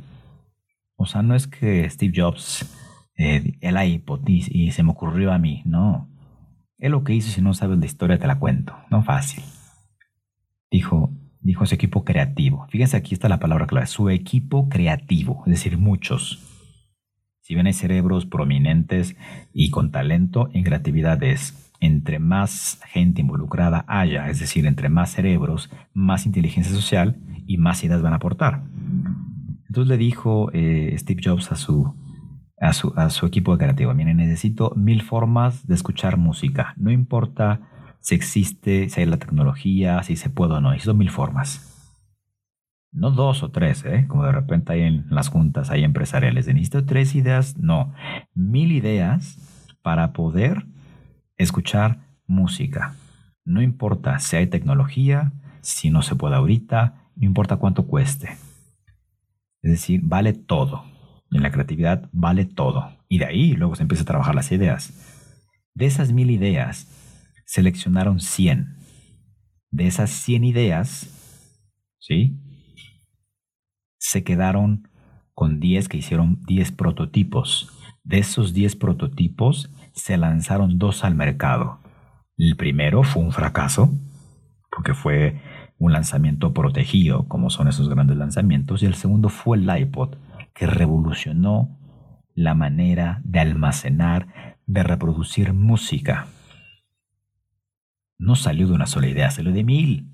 O 0.95 1.05
sea, 1.05 1.21
no 1.21 1.35
es 1.35 1.47
que 1.47 1.89
Steve 1.89 2.13
Jobs, 2.15 2.65
eh, 3.17 3.57
el 3.61 3.83
iPod, 3.83 4.27
y, 4.27 4.45
y 4.49 4.71
se 4.71 4.83
me 4.83 4.91
ocurrió 4.91 5.33
a 5.33 5.39
mí, 5.39 5.61
no. 5.65 6.09
Él 6.77 6.91
lo 6.91 7.03
que 7.03 7.13
hizo, 7.13 7.31
si 7.31 7.41
no 7.41 7.53
sabes 7.53 7.79
la 7.79 7.85
historia, 7.85 8.17
te 8.17 8.27
la 8.27 8.39
cuento. 8.39 8.75
No 8.89 9.03
fácil. 9.03 9.43
Dijo, 10.71 11.11
dijo 11.43 11.65
su 11.65 11.75
equipo 11.75 12.03
creativo. 12.03 12.65
Fíjense, 12.69 12.97
aquí 12.97 13.13
está 13.13 13.29
la 13.29 13.39
palabra 13.39 13.67
clave, 13.67 13.85
su 13.87 14.09
equipo 14.09 14.69
creativo, 14.69 15.43
es 15.45 15.51
decir, 15.51 15.77
muchos. 15.77 16.39
Si 17.41 17.53
bien 17.53 17.67
hay 17.67 17.73
cerebros 17.73 18.25
prominentes 18.25 19.15
y 19.53 19.69
con 19.69 19.91
talento, 19.91 20.49
en 20.53 20.63
creatividad 20.63 21.21
es 21.23 21.59
entre 21.81 22.17
más 22.17 22.79
gente 22.85 23.19
involucrada 23.19 23.83
haya, 23.89 24.29
es 24.29 24.39
decir, 24.39 24.65
entre 24.65 24.87
más 24.87 25.11
cerebros, 25.11 25.69
más 25.93 26.25
inteligencia 26.25 26.73
social 26.73 27.17
y 27.45 27.57
más 27.57 27.83
ideas 27.83 28.01
van 28.01 28.13
a 28.13 28.17
aportar. 28.17 28.63
Entonces 29.67 29.89
le 29.89 29.97
dijo 29.97 30.49
eh, 30.53 30.95
Steve 30.97 31.21
Jobs 31.21 31.51
a 31.51 31.57
su, 31.57 31.93
a 32.57 32.71
su, 32.71 32.93
a 32.95 33.09
su 33.09 33.25
equipo 33.25 33.57
creativo, 33.57 33.93
miren, 33.93 34.15
necesito 34.15 34.71
mil 34.77 35.01
formas 35.01 35.67
de 35.67 35.75
escuchar 35.75 36.15
música, 36.15 36.73
no 36.77 36.89
importa 36.89 37.59
si 38.03 38.15
existe, 38.15 38.89
si 38.89 38.99
hay 38.99 39.07
la 39.07 39.17
tecnología, 39.17 40.03
si 40.03 40.17
se 40.17 40.29
puede 40.29 40.55
o 40.55 40.61
no. 40.61 40.71
Hay 40.71 40.81
mil 40.93 41.09
formas. 41.09 41.69
No 42.91 43.11
dos 43.11 43.43
o 43.43 43.49
tres, 43.49 43.85
¿eh? 43.85 44.05
como 44.09 44.25
de 44.25 44.33
repente 44.33 44.73
hay 44.73 44.81
en 44.81 45.05
las 45.09 45.29
juntas, 45.29 45.71
hay 45.71 45.85
empresariales. 45.85 46.45
Necesito 46.47 46.85
tres 46.85 47.15
ideas, 47.15 47.57
no. 47.57 47.93
Mil 48.35 48.73
ideas 48.73 49.37
para 49.81 50.11
poder 50.11 50.65
escuchar 51.37 51.99
música. 52.27 52.93
No 53.45 53.61
importa 53.61 54.19
si 54.19 54.35
hay 54.35 54.47
tecnología, 54.47 55.31
si 55.61 55.89
no 55.89 56.01
se 56.01 56.15
puede 56.15 56.35
ahorita, 56.35 57.09
no 57.15 57.25
importa 57.25 57.55
cuánto 57.55 57.87
cueste. 57.87 58.31
Es 59.61 59.71
decir, 59.71 60.01
vale 60.03 60.33
todo. 60.33 60.83
En 61.31 61.41
la 61.41 61.51
creatividad 61.51 62.09
vale 62.11 62.43
todo. 62.43 62.97
Y 63.07 63.19
de 63.19 63.25
ahí 63.25 63.53
luego 63.53 63.75
se 63.75 63.83
empieza 63.83 64.03
a 64.03 64.07
trabajar 64.07 64.35
las 64.35 64.51
ideas. 64.51 64.93
De 65.73 65.85
esas 65.85 66.11
mil 66.11 66.29
ideas, 66.29 66.89
seleccionaron 67.45 68.19
100. 68.19 68.77
De 69.71 69.87
esas 69.87 70.09
100 70.11 70.43
ideas, 70.43 71.09
¿sí? 71.99 72.39
Se 73.97 74.23
quedaron 74.23 74.87
con 75.33 75.59
10 75.59 75.87
que 75.89 75.97
hicieron 75.97 76.41
10 76.45 76.71
prototipos. 76.73 77.71
De 78.03 78.19
esos 78.19 78.53
10 78.53 78.75
prototipos 78.75 79.71
se 79.93 80.17
lanzaron 80.17 80.77
dos 80.77 81.03
al 81.03 81.15
mercado. 81.15 81.79
El 82.37 82.55
primero 82.55 83.03
fue 83.03 83.23
un 83.23 83.31
fracaso, 83.31 83.91
porque 84.71 84.93
fue 84.93 85.41
un 85.77 85.93
lanzamiento 85.93 86.53
protegido, 86.53 87.27
como 87.27 87.49
son 87.49 87.67
esos 87.67 87.89
grandes 87.89 88.17
lanzamientos, 88.17 88.83
y 88.83 88.85
el 88.85 88.95
segundo 88.95 89.29
fue 89.29 89.57
el 89.57 89.77
iPod, 89.77 90.15
que 90.53 90.67
revolucionó 90.67 91.79
la 92.35 92.53
manera 92.53 93.21
de 93.23 93.39
almacenar, 93.39 94.55
de 94.65 94.83
reproducir 94.83 95.53
música 95.53 96.27
no 98.23 98.35
salió 98.35 98.67
de 98.67 98.73
una 98.73 98.87
sola 98.87 99.07
idea, 99.07 99.29
salió 99.29 99.51
de 99.51 99.63
mil. 99.63 100.09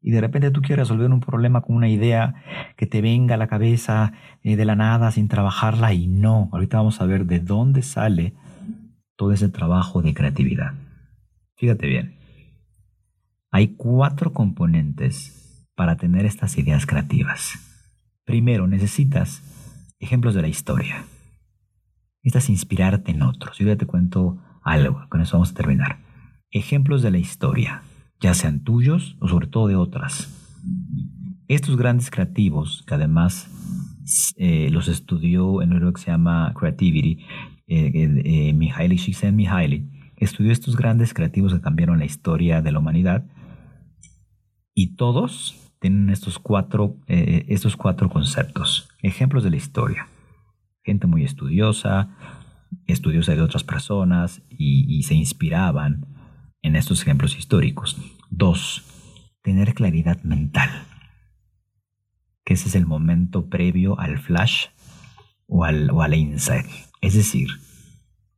Y 0.00 0.10
de 0.10 0.20
repente 0.20 0.50
tú 0.50 0.60
quieres 0.60 0.86
resolver 0.86 1.10
un 1.10 1.20
problema 1.20 1.62
con 1.62 1.76
una 1.76 1.88
idea 1.88 2.34
que 2.76 2.86
te 2.86 3.00
venga 3.00 3.36
a 3.36 3.38
la 3.38 3.46
cabeza 3.46 4.12
eh, 4.42 4.54
de 4.54 4.64
la 4.66 4.76
nada 4.76 5.10
sin 5.10 5.28
trabajarla 5.28 5.94
y 5.94 6.06
no. 6.06 6.50
Ahorita 6.52 6.76
vamos 6.76 7.00
a 7.00 7.06
ver 7.06 7.24
de 7.24 7.40
dónde 7.40 7.80
sale 7.80 8.34
todo 9.16 9.32
ese 9.32 9.48
trabajo 9.48 10.02
de 10.02 10.12
creatividad. 10.12 10.74
Fíjate 11.56 11.86
bien. 11.86 12.18
Hay 13.50 13.68
cuatro 13.76 14.34
componentes 14.34 15.66
para 15.74 15.96
tener 15.96 16.26
estas 16.26 16.58
ideas 16.58 16.84
creativas. 16.84 17.54
Primero, 18.24 18.66
necesitas 18.66 19.42
ejemplos 20.00 20.34
de 20.34 20.42
la 20.42 20.48
historia. 20.48 21.04
Necesitas 22.22 22.50
inspirarte 22.50 23.12
en 23.12 23.22
otros. 23.22 23.56
Yo 23.58 23.66
ya 23.66 23.76
te 23.76 23.86
cuento 23.86 24.38
algo, 24.62 25.06
con 25.08 25.22
eso 25.22 25.36
vamos 25.36 25.52
a 25.52 25.54
terminar 25.54 26.03
ejemplos 26.54 27.02
de 27.02 27.10
la 27.10 27.18
historia, 27.18 27.82
ya 28.20 28.32
sean 28.32 28.60
tuyos 28.60 29.16
o 29.20 29.28
sobre 29.28 29.48
todo 29.48 29.66
de 29.66 29.76
otras. 29.76 30.30
Estos 31.48 31.76
grandes 31.76 32.10
creativos, 32.10 32.84
que 32.86 32.94
además 32.94 33.50
eh, 34.36 34.70
los 34.70 34.88
estudió 34.88 35.60
en 35.60 35.78
lo 35.78 35.92
que 35.92 36.00
se 36.00 36.10
llama 36.10 36.54
Creativity, 36.58 37.24
eh, 37.66 37.92
eh, 38.24 38.52
Mihaly 38.52 39.90
estudió 40.16 40.52
estos 40.52 40.76
grandes 40.76 41.12
creativos 41.12 41.52
que 41.52 41.60
cambiaron 41.60 41.98
la 41.98 42.04
historia 42.04 42.62
de 42.62 42.72
la 42.72 42.78
humanidad 42.78 43.26
y 44.74 44.94
todos 44.94 45.56
tienen 45.80 46.08
estos 46.08 46.38
cuatro, 46.38 46.96
eh, 47.08 47.44
estos 47.48 47.76
cuatro 47.76 48.08
conceptos, 48.08 48.88
ejemplos 49.02 49.44
de 49.44 49.50
la 49.50 49.56
historia. 49.56 50.08
Gente 50.82 51.06
muy 51.06 51.24
estudiosa, 51.24 52.16
estudiosa 52.86 53.34
de 53.34 53.42
otras 53.42 53.64
personas 53.64 54.42
y 54.48 55.02
se 55.02 55.14
inspiraban 55.14 56.06
en 56.64 56.76
estos 56.76 57.02
ejemplos 57.02 57.36
históricos. 57.36 57.96
Dos, 58.30 58.82
tener 59.42 59.74
claridad 59.74 60.20
mental, 60.24 60.70
que 62.44 62.54
ese 62.54 62.68
es 62.68 62.74
el 62.74 62.86
momento 62.86 63.48
previo 63.48 64.00
al 64.00 64.18
flash 64.18 64.66
o 65.46 65.64
al, 65.64 65.90
o 65.90 66.02
al 66.02 66.14
insight. 66.14 66.66
Es 67.02 67.14
decir, 67.14 67.48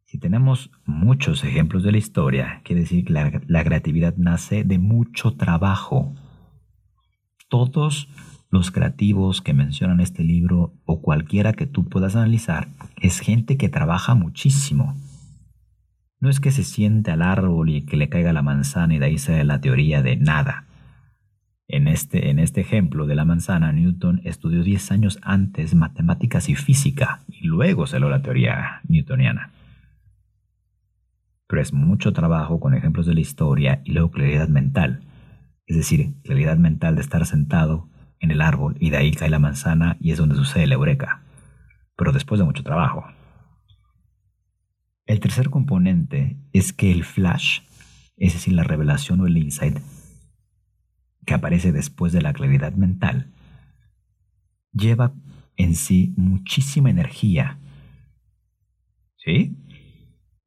si 0.05 0.19
tenemos 0.19 0.71
muchos 0.85 1.45
ejemplos 1.45 1.85
de 1.85 1.93
la 1.93 1.99
historia, 1.99 2.61
quiere 2.65 2.83
decir 2.83 3.05
que 3.05 3.13
la, 3.13 3.41
la 3.47 3.65
creatividad 3.65 4.17
nace 4.17 4.65
de 4.65 4.79
mucho 4.79 5.35
trabajo. 5.35 6.13
Todos 7.49 8.09
los 8.51 8.73
creativos 8.73 9.41
que 9.41 9.55
mencionan 9.55 10.01
este 10.01 10.25
libro 10.25 10.75
o 10.85 11.01
cualquiera 11.01 11.53
que 11.53 11.67
tú 11.67 11.89
puedas 11.89 12.17
analizar 12.17 12.69
es 13.01 13.21
gente 13.21 13.57
que 13.57 13.69
trabaja 13.69 14.17
muchísimo 14.17 14.97
no 16.21 16.31
es 16.31 16.41
que 16.41 16.51
se 16.51 16.63
siente 16.63 17.11
al 17.11 17.23
árbol 17.23 17.71
y 17.71 17.85
que 17.85 17.97
le 17.97 18.09
caiga 18.09 18.33
la 18.33 18.43
manzana 18.43 18.95
y 18.95 18.99
de 18.99 19.07
ahí 19.07 19.19
sale 19.19 19.45
la 19.45 19.61
teoría 19.61 20.03
de 20.03 20.17
nada. 20.17 20.67
En 21.69 21.89
este, 21.89 22.31
en 22.31 22.39
este 22.39 22.61
ejemplo 22.61 23.07
de 23.07 23.17
la 23.17 23.25
manzana, 23.25 23.73
Newton 23.73 24.21
estudió 24.25 24.63
10 24.63 24.93
años 24.93 25.19
antes 25.23 25.75
matemáticas 25.75 26.49
y 26.49 26.55
física 26.55 27.21
y 27.29 27.47
luego 27.47 27.87
salió 27.87 28.09
la 28.09 28.23
teoría 28.23 28.81
newtoniana. 28.89 29.53
Pero 31.49 31.63
es 31.63 31.73
mucho 31.73 32.13
trabajo 32.13 32.61
con 32.61 32.75
ejemplos 32.75 33.07
de 33.07 33.15
la 33.15 33.21
historia 33.21 33.83
y 33.85 33.93
luego 33.93 34.11
claridad 34.11 34.49
mental. 34.49 35.01
Es 35.67 35.77
decir, 35.77 36.15
claridad 36.23 36.57
mental 36.57 36.95
de 36.95 37.03
estar 37.03 37.27
sentado 37.27 37.89
en 38.21 38.31
el 38.31 38.41
árbol 38.41 38.77
y 38.79 38.91
de 38.91 38.99
ahí 38.99 39.11
cae 39.13 39.29
la 39.29 39.39
manzana 39.41 39.97
y 40.01 40.13
es 40.13 40.19
donde 40.19 40.37
sucede 40.37 40.67
la 40.67 40.75
eureka. 40.75 41.23
Pero 41.97 42.13
después 42.13 42.39
de 42.39 42.45
mucho 42.45 42.63
trabajo. 42.63 43.05
El 45.07 45.21
tercer 45.21 45.51
componente 45.51 46.37
es 46.53 46.73
que 46.73 46.91
el 46.91 47.05
flash, 47.05 47.61
es 48.17 48.33
decir, 48.33 48.55
la 48.55 48.65
revelación 48.65 49.21
o 49.21 49.27
el 49.27 49.37
insight, 49.37 49.79
que 51.25 51.35
aparece 51.35 51.71
después 51.71 52.13
de 52.13 52.23
la 52.23 52.33
claridad 52.33 52.75
mental, 52.75 53.33
lleva 54.73 55.15
en 55.57 55.77
sí 55.77 56.13
muchísima 56.17 56.91
energía. 56.91 57.59
¿Sí? 59.17 59.57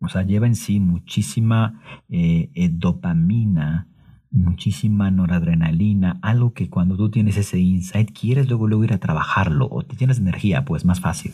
O 0.02 0.10
sea, 0.10 0.24
lleva 0.24 0.48
en 0.48 0.56
sí 0.56 0.80
muchísima 0.80 1.82
eh, 2.10 2.52
eh, 2.54 2.70
dopamina, 2.70 3.88
muchísima 4.30 5.10
noradrenalina, 5.10 6.20
algo 6.22 6.54
que 6.54 6.70
cuando 6.70 6.98
tú 6.98 7.10
tienes 7.10 7.38
ese 7.38 7.60
insight 7.60 8.12
quieres 8.12 8.48
luego, 8.48 8.68
luego 8.68 8.84
ir 8.84 8.94
a 8.94 9.00
trabajarlo 9.00 9.68
o 9.72 9.84
te 9.84 9.96
tienes 9.96 10.20
energía, 10.20 10.66
pues 10.66 10.84
más 10.84 11.00
fácil. 11.00 11.34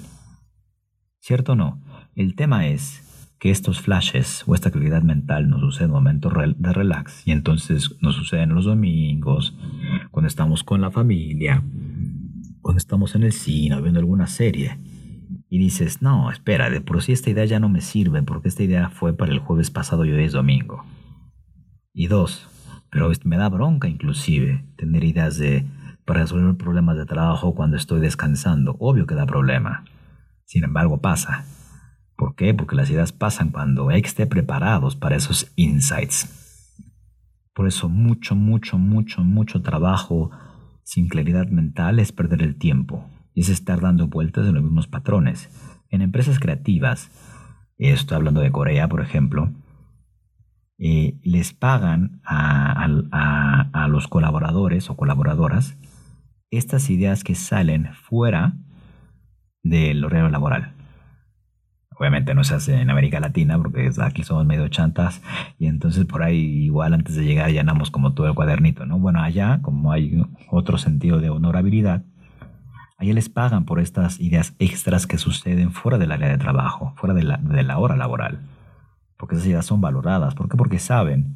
¿Cierto 1.20 1.54
o 1.54 1.56
no? 1.56 1.82
El 2.16 2.36
tema 2.36 2.68
es 2.68 3.02
que 3.40 3.52
estos 3.52 3.82
flashes 3.82 4.44
o 4.48 4.56
esta 4.56 4.72
claridad 4.72 5.04
mental 5.04 5.50
nos 5.50 5.62
sucede 5.62 5.86
en 5.86 5.92
momentos 5.92 6.34
de 6.58 6.74
relax 6.74 7.28
y 7.28 7.32
entonces 7.32 7.96
nos 8.02 8.16
suceden 8.16 8.56
los 8.56 8.66
domingos, 8.66 9.58
cuando 10.12 10.28
estamos 10.28 10.64
con 10.64 10.82
la 10.82 10.92
familia, 10.92 11.64
cuando 12.62 12.78
estamos 12.78 13.16
en 13.16 13.24
el 13.24 13.34
cine 13.34 13.80
viendo 13.82 14.00
alguna 14.00 14.28
serie 14.28 14.80
y 15.50 15.60
dices, 15.60 16.02
no, 16.02 16.32
espera, 16.32 16.70
de 16.70 16.82
por 16.82 17.02
sí 17.04 17.12
esta 17.12 17.30
idea 17.30 17.46
ya 17.46 17.60
no 17.60 17.70
me 17.70 17.82
sirve 17.82 18.24
porque 18.24 18.48
esta 18.48 18.64
idea 18.64 18.90
fue 18.90 19.16
para 19.16 19.32
el 19.32 19.40
jueves 19.40 19.70
pasado 19.70 20.06
y 20.06 20.12
hoy 20.12 20.24
es 20.24 20.32
domingo. 20.32 20.84
Y 21.94 22.08
dos, 22.08 22.48
pero 22.90 23.12
me 23.24 23.38
da 23.38 23.50
bronca 23.50 23.88
inclusive 23.88 24.66
tener 24.78 25.04
ideas 25.04 25.38
de 25.38 25.66
para 26.06 26.22
resolver 26.22 26.56
problemas 26.56 26.98
de 26.98 27.06
trabajo 27.06 27.56
cuando 27.56 27.78
estoy 27.78 28.00
descansando. 28.00 28.76
Obvio 28.80 29.08
que 29.08 29.16
da 29.16 29.26
problema. 29.26 29.84
Sin 30.46 30.64
embargo, 30.64 31.02
pasa. 31.02 31.46
¿Por 32.16 32.36
qué? 32.36 32.54
Porque 32.54 32.76
las 32.76 32.90
ideas 32.90 33.12
pasan 33.12 33.50
cuando 33.50 33.92
estar 33.92 34.28
preparados 34.28 34.96
para 34.96 35.16
esos 35.16 35.52
insights. 35.56 36.30
Por 37.54 37.68
eso 37.68 37.90
mucho, 37.90 38.36
mucho, 38.36 38.78
mucho, 38.78 39.22
mucho 39.22 39.62
trabajo 39.62 40.32
sin 40.84 41.08
claridad 41.08 41.48
mental 41.48 42.00
es 42.00 42.12
perder 42.12 42.42
el 42.42 42.56
tiempo 42.56 43.10
y 43.34 43.42
es 43.42 43.50
estar 43.50 43.82
dando 43.82 44.08
vueltas 44.08 44.46
en 44.48 44.54
los 44.54 44.64
mismos 44.64 44.88
patrones. 44.88 45.50
En 45.90 46.02
empresas 46.02 46.40
creativas, 46.40 47.12
estoy 47.78 48.16
hablando 48.16 48.42
de 48.42 48.52
Corea, 48.52 48.88
por 48.88 49.02
ejemplo, 49.02 49.52
eh, 50.78 51.18
les 51.24 51.54
pagan 51.54 52.22
a, 52.26 52.88
los 53.88 54.08
colaboradores 54.08 54.90
o 54.90 54.98
colaboradoras 54.98 55.78
estas 56.52 56.90
ideas 56.90 57.24
que 57.24 57.36
salen 57.36 57.94
fuera 57.94 58.54
del 59.64 60.04
horario 60.04 60.30
laboral. 60.30 60.74
Obviamente 61.98 62.34
no 62.36 62.44
se 62.44 62.56
hace 62.56 62.82
en 62.82 62.90
América 62.90 63.20
Latina 63.20 63.58
porque 63.58 63.92
aquí 64.02 64.24
somos 64.24 64.46
medio 64.46 64.68
chantas 64.68 65.22
y 65.58 65.68
entonces 65.68 66.06
por 66.06 66.24
ahí 66.24 66.66
igual 66.66 66.94
antes 66.94 67.16
de 67.16 67.24
llegar 67.24 67.52
llenamos 67.52 67.92
como 67.92 68.14
todo 68.14 68.28
el 68.28 68.36
cuadernito, 68.36 68.86
¿no? 68.86 69.00
Bueno, 69.00 69.22
allá 69.22 69.60
como 69.62 69.92
hay 69.92 70.24
otro 70.50 70.78
sentido 70.78 71.20
de 71.20 71.30
honorabilidad, 71.30 72.04
allá 72.98 73.14
les 73.14 73.30
pagan 73.30 73.66
por 73.66 73.80
estas 73.80 74.20
ideas 74.20 74.56
extras 74.60 75.08
que 75.08 75.18
suceden 75.18 75.72
fuera 75.72 75.98
del 75.98 76.12
área 76.12 76.28
de 76.28 76.38
trabajo, 76.38 76.94
fuera 76.98 77.14
de 77.14 77.24
la, 77.24 77.38
de 77.38 77.64
la 77.64 77.78
hora 77.78 77.96
laboral 77.96 78.40
porque 79.18 79.36
esas 79.36 79.48
ideas 79.48 79.66
son 79.66 79.82
valoradas. 79.82 80.36
¿Por 80.36 80.50
qué? 80.50 80.58
Porque 80.58 80.80
saben 80.80 81.36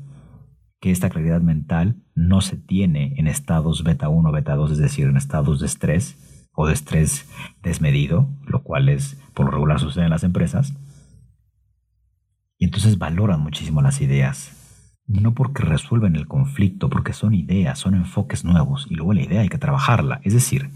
que 0.80 0.92
esta 0.92 1.10
claridad 1.10 1.42
mental 1.42 1.98
no 2.16 2.42
se 2.42 2.58
tiene 2.58 3.14
en 3.18 3.28
estados 3.28 3.84
beta 3.84 4.10
1, 4.10 4.32
beta 4.32 4.56
2, 4.56 4.72
es 4.72 4.78
decir, 4.78 5.08
en 5.08 5.18
estados 5.18 5.60
de 5.60 5.66
estrés 5.66 6.18
o 6.62 6.68
de 6.68 6.74
estrés 6.74 7.26
desmedido, 7.64 8.28
lo 8.46 8.64
cual 8.64 8.90
es 8.90 9.18
por 9.34 9.46
lo 9.46 9.52
regular 9.54 9.80
sucede 9.80 10.04
en 10.04 10.10
las 10.10 10.26
empresas. 10.26 10.74
Y 12.58 12.66
entonces 12.66 12.98
valoran 12.98 13.40
muchísimo 13.40 13.82
las 13.82 14.02
ideas. 14.02 14.92
No 15.08 15.34
porque 15.34 15.64
resuelven 15.64 16.18
el 16.18 16.28
conflicto, 16.28 16.90
porque 16.90 17.14
son 17.14 17.34
ideas, 17.34 17.80
son 17.80 17.96
enfoques 17.96 18.44
nuevos 18.44 18.88
y 18.90 18.96
luego 18.96 19.14
la 19.14 19.22
idea 19.22 19.40
hay 19.40 19.48
que 19.48 19.58
trabajarla. 19.58 20.20
Es 20.26 20.34
decir, 20.34 20.70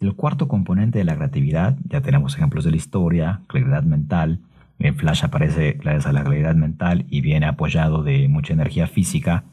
el 0.00 0.14
cuarto 0.14 0.48
componente 0.48 1.00
de 1.00 1.04
la 1.04 1.16
creatividad, 1.16 1.76
ya 1.84 2.00
tenemos 2.00 2.34
ejemplos 2.34 2.64
de 2.64 2.70
la 2.70 2.78
historia, 2.78 3.42
claridad 3.46 3.82
mental, 3.82 4.40
en 4.78 4.96
Flash 4.96 5.22
aparece 5.22 5.72
gracias 5.72 6.06
a 6.06 6.12
la 6.12 6.24
claridad 6.24 6.54
mental 6.54 7.04
y 7.10 7.20
viene 7.20 7.44
apoyado 7.44 8.02
de 8.02 8.26
mucha 8.28 8.54
energía 8.54 8.86
física. 8.86 9.44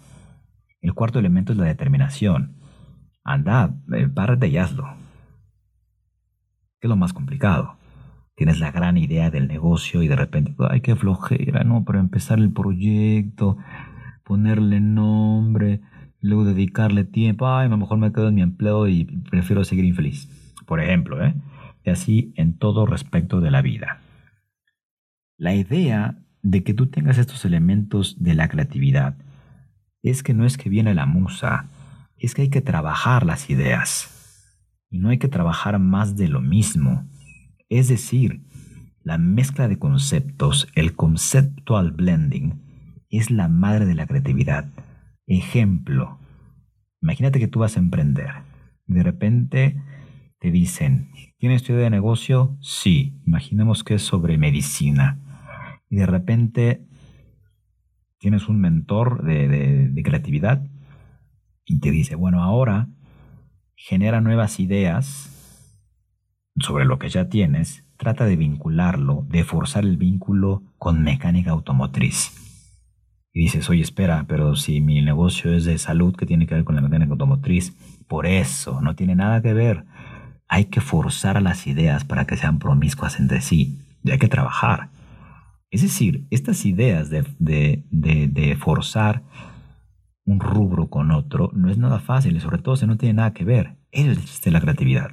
El 0.80 0.94
cuarto 0.94 1.20
elemento 1.20 1.52
es 1.52 1.58
la 1.58 1.66
determinación. 1.66 2.56
Anda, 3.26 3.76
eh, 3.94 4.08
párate 4.08 4.48
y 4.48 4.58
hazlo. 4.58 5.01
¿Qué 6.82 6.88
es 6.88 6.90
lo 6.90 6.96
más 6.96 7.14
complicado? 7.14 7.78
Tienes 8.36 8.60
la 8.60 8.72
gran 8.72 8.98
idea 8.98 9.30
del 9.30 9.48
negocio 9.48 10.02
y 10.02 10.08
de 10.08 10.16
repente, 10.16 10.56
ay, 10.68 10.82
qué 10.82 10.96
flojera, 10.96 11.64
¿no? 11.64 11.86
Para 11.86 12.00
empezar 12.00 12.40
el 12.40 12.52
proyecto, 12.52 13.58
ponerle 14.24 14.80
nombre, 14.82 15.82
luego 16.22 16.44
dedicarle 16.44 17.04
tiempo, 17.04 17.48
ay, 17.48 17.68
a 17.68 17.70
lo 17.70 17.78
mejor 17.78 18.00
me 18.00 18.12
quedo 18.12 18.30
en 18.30 18.36
mi 18.36 18.42
empleo 18.42 18.88
y 18.88 19.06
prefiero 19.30 19.64
seguir 19.64 19.86
infeliz. 19.86 20.28
Por 20.66 20.82
ejemplo, 20.82 21.24
¿eh? 21.24 21.36
Y 21.84 21.92
así 21.92 22.34
en 22.36 22.58
todo 22.58 22.88
respecto 22.88 23.42
de 23.42 23.52
la 23.52 23.62
vida. 23.62 24.00
La 25.38 25.54
idea 25.54 26.18
de 26.42 26.64
que 26.64 26.74
tú 26.74 26.88
tengas 26.88 27.20
estos 27.20 27.46
elementos 27.46 28.24
de 28.24 28.34
la 28.34 28.48
creatividad 28.48 29.18
es 30.02 30.24
que 30.24 30.34
no 30.34 30.46
es 30.48 30.58
que 30.58 30.70
viene 30.70 30.96
la 30.96 31.06
musa, 31.06 31.68
es 32.18 32.34
que 32.34 32.42
hay 32.42 32.50
que 32.50 32.62
trabajar 32.62 33.24
las 33.24 33.52
ideas. 33.52 34.21
Y 34.92 35.00
no 35.00 35.10
hay 35.10 35.18
que 35.18 35.28
trabajar 35.28 35.80
más 35.80 36.16
de 36.16 36.28
lo 36.28 36.42
mismo. 36.42 37.08
Es 37.70 37.88
decir, 37.88 38.44
la 39.04 39.18
mezcla 39.18 39.68
de 39.68 39.80
conceptos, 39.80 40.68
el 40.76 40.96
conceptual 40.96 41.92
blending, 41.92 42.62
es 43.10 43.32
la 43.32 43.48
madre 43.48 43.88
de 43.88 43.96
la 43.96 44.06
creatividad. 44.06 44.70
Ejemplo, 45.26 46.20
imagínate 47.02 47.40
que 47.40 47.48
tú 47.48 47.60
vas 47.60 47.78
a 47.78 47.80
emprender. 47.80 48.30
Y 48.88 48.94
de 48.94 49.04
repente 49.04 49.82
te 50.40 50.52
dicen, 50.52 51.10
¿tienes 51.40 51.64
tu 51.64 51.74
idea 51.74 51.86
de 51.86 51.90
negocio? 51.90 52.58
Sí, 52.62 53.20
imaginemos 53.26 53.84
que 53.84 53.96
es 53.96 54.04
sobre 54.04 54.38
medicina 54.38 55.20
y 55.90 55.98
de 55.98 56.06
repente 56.06 56.88
tienes 58.18 58.48
un 58.48 58.60
mentor 58.62 59.24
de, 59.24 60.02
creatividad 60.04 60.66
y 61.66 61.80
te 61.80 61.92
dice, 61.92 62.16
bueno, 62.16 62.42
ahora 62.42 62.88
genera 63.82 64.22
nuevas 64.22 64.60
ideas 64.60 65.28
sobre 66.60 66.86
lo 66.86 67.00
que 67.00 67.10
ya 67.10 67.30
tienes, 67.30 67.84
trata 67.98 68.26
de 68.26 68.36
vincularlo, 68.36 69.26
de 69.28 69.44
forzar 69.44 69.84
el 69.84 69.98
vínculo 69.98 70.62
con 70.78 71.02
mecánica 71.02 71.52
automotriz. 71.52 72.32
Y 73.34 73.42
dices, 73.42 73.70
oye, 73.70 73.82
espera, 73.82 74.26
pero 74.28 74.56
si 74.56 74.82
mi 74.82 75.02
negocio 75.02 75.54
es 75.56 75.66
de 75.66 75.80
salud, 75.80 76.16
que 76.16 76.28
tiene 76.28 76.46
que 76.46 76.54
ver 76.54 76.64
con 76.64 76.76
la 76.76 76.82
mecánica 76.82 77.14
automotriz? 77.14 77.76
Por 78.08 78.28
eso, 78.28 78.82
no 78.82 78.96
tiene 78.96 79.16
nada 79.16 79.42
que 79.42 79.54
ver. 79.54 79.86
Hay 80.48 80.66
que 80.66 80.82
forzar 80.82 81.42
las 81.42 81.66
ideas 81.66 82.06
para 82.06 82.26
que 82.26 82.38
sean 82.38 82.60
promiscuas 82.60 83.20
entre 83.20 83.42
sí. 83.42 83.80
Y 84.04 84.12
hay 84.12 84.20
que 84.20 84.28
trabajar. 84.28 84.90
Es 85.72 85.82
decir, 85.82 86.28
estas 86.30 86.66
ideas 86.66 87.10
de, 87.10 88.58
forzar 88.60 89.24
un 90.26 90.40
rubro 90.40 90.88
con 90.88 91.12
otro 91.12 91.50
no 91.54 91.70
es 91.70 91.78
nada 91.78 92.00
fácil 92.00 92.36
y 92.36 92.40
sobre 92.40 92.60
todo 92.60 92.76
si 92.76 92.86
no 92.86 92.98
tiene 92.98 93.16
nada 93.16 93.34
que 93.34 93.44
ver. 93.44 93.76
Eso 93.92 94.12
es 94.12 94.46
la 94.52 94.62
creatividad. 94.62 95.12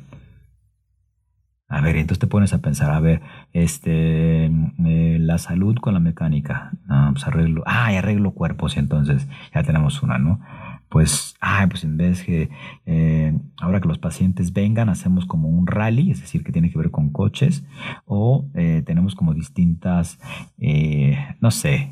A 1.70 1.82
ver, 1.82 1.96
entonces 1.96 2.20
te 2.20 2.26
pones 2.26 2.54
a 2.54 2.62
pensar, 2.62 2.90
a 2.90 3.00
ver, 3.00 3.20
este, 3.52 4.46
eh, 4.46 5.18
la 5.20 5.36
salud 5.36 5.76
con 5.76 5.92
la 5.92 6.00
mecánica. 6.00 6.72
No, 6.86 7.10
pues 7.12 7.26
arreglo, 7.26 7.62
ah, 7.66 7.88
arreglo 7.88 8.30
cuerpos 8.30 8.76
y 8.76 8.78
entonces 8.78 9.28
ya 9.54 9.62
tenemos 9.62 10.02
una, 10.02 10.18
¿no? 10.18 10.40
pues, 10.88 11.34
ah, 11.40 11.66
pues 11.68 11.84
en 11.84 11.96
vez 11.96 12.22
que 12.22 12.48
eh, 12.86 13.38
ahora 13.60 13.80
que 13.80 13.88
los 13.88 13.98
pacientes 13.98 14.52
vengan, 14.52 14.88
hacemos 14.88 15.26
como 15.26 15.48
un 15.48 15.66
rally, 15.66 16.10
es 16.10 16.20
decir, 16.20 16.42
que 16.42 16.52
tiene 16.52 16.70
que 16.70 16.78
ver 16.78 16.90
con 16.90 17.10
coches, 17.10 17.64
o 18.06 18.46
eh, 18.54 18.82
tenemos 18.86 19.14
como 19.14 19.34
distintas, 19.34 20.18
eh, 20.58 21.18
no 21.40 21.50
sé, 21.50 21.90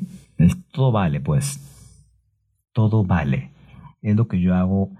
todo 0.71 0.91
vale, 0.91 1.19
pues, 1.19 1.63
todo 2.77 3.03
vale. 3.03 3.49
Es 4.03 4.15
lo 4.15 4.27
que 4.27 4.39
yo 4.39 4.53
hago 4.53 4.91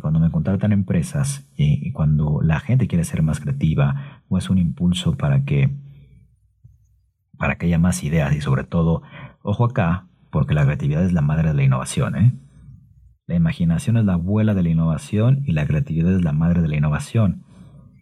cuando 0.00 0.18
me 0.18 0.30
contratan 0.30 0.72
empresas 0.72 1.46
y 1.54 1.92
cuando 1.92 2.40
la 2.42 2.58
gente 2.58 2.88
quiere 2.88 3.04
ser 3.04 3.22
más 3.22 3.38
creativa 3.38 4.22
o 4.30 4.38
es 4.38 4.48
un 4.48 4.56
impulso 4.56 5.14
para 5.18 5.44
que, 5.44 5.76
para 7.36 7.58
que 7.58 7.66
haya 7.66 7.78
más 7.78 8.02
ideas 8.02 8.34
y 8.34 8.40
sobre 8.40 8.64
todo, 8.64 9.02
ojo 9.42 9.66
acá, 9.66 10.08
porque 10.30 10.54
la 10.54 10.64
creatividad 10.64 11.04
es 11.04 11.12
la 11.12 11.20
madre 11.20 11.48
de 11.48 11.54
la 11.54 11.64
innovación, 11.64 12.16
¿eh? 12.16 12.32
La 13.26 13.34
imaginación 13.36 13.98
es 13.98 14.06
la 14.06 14.14
abuela 14.14 14.54
de 14.54 14.62
la 14.62 14.70
innovación 14.70 15.42
y 15.46 15.52
la 15.52 15.66
creatividad 15.66 16.14
es 16.14 16.24
la 16.24 16.32
madre 16.32 16.62
de 16.62 16.68
la 16.68 16.76
innovación. 16.76 17.44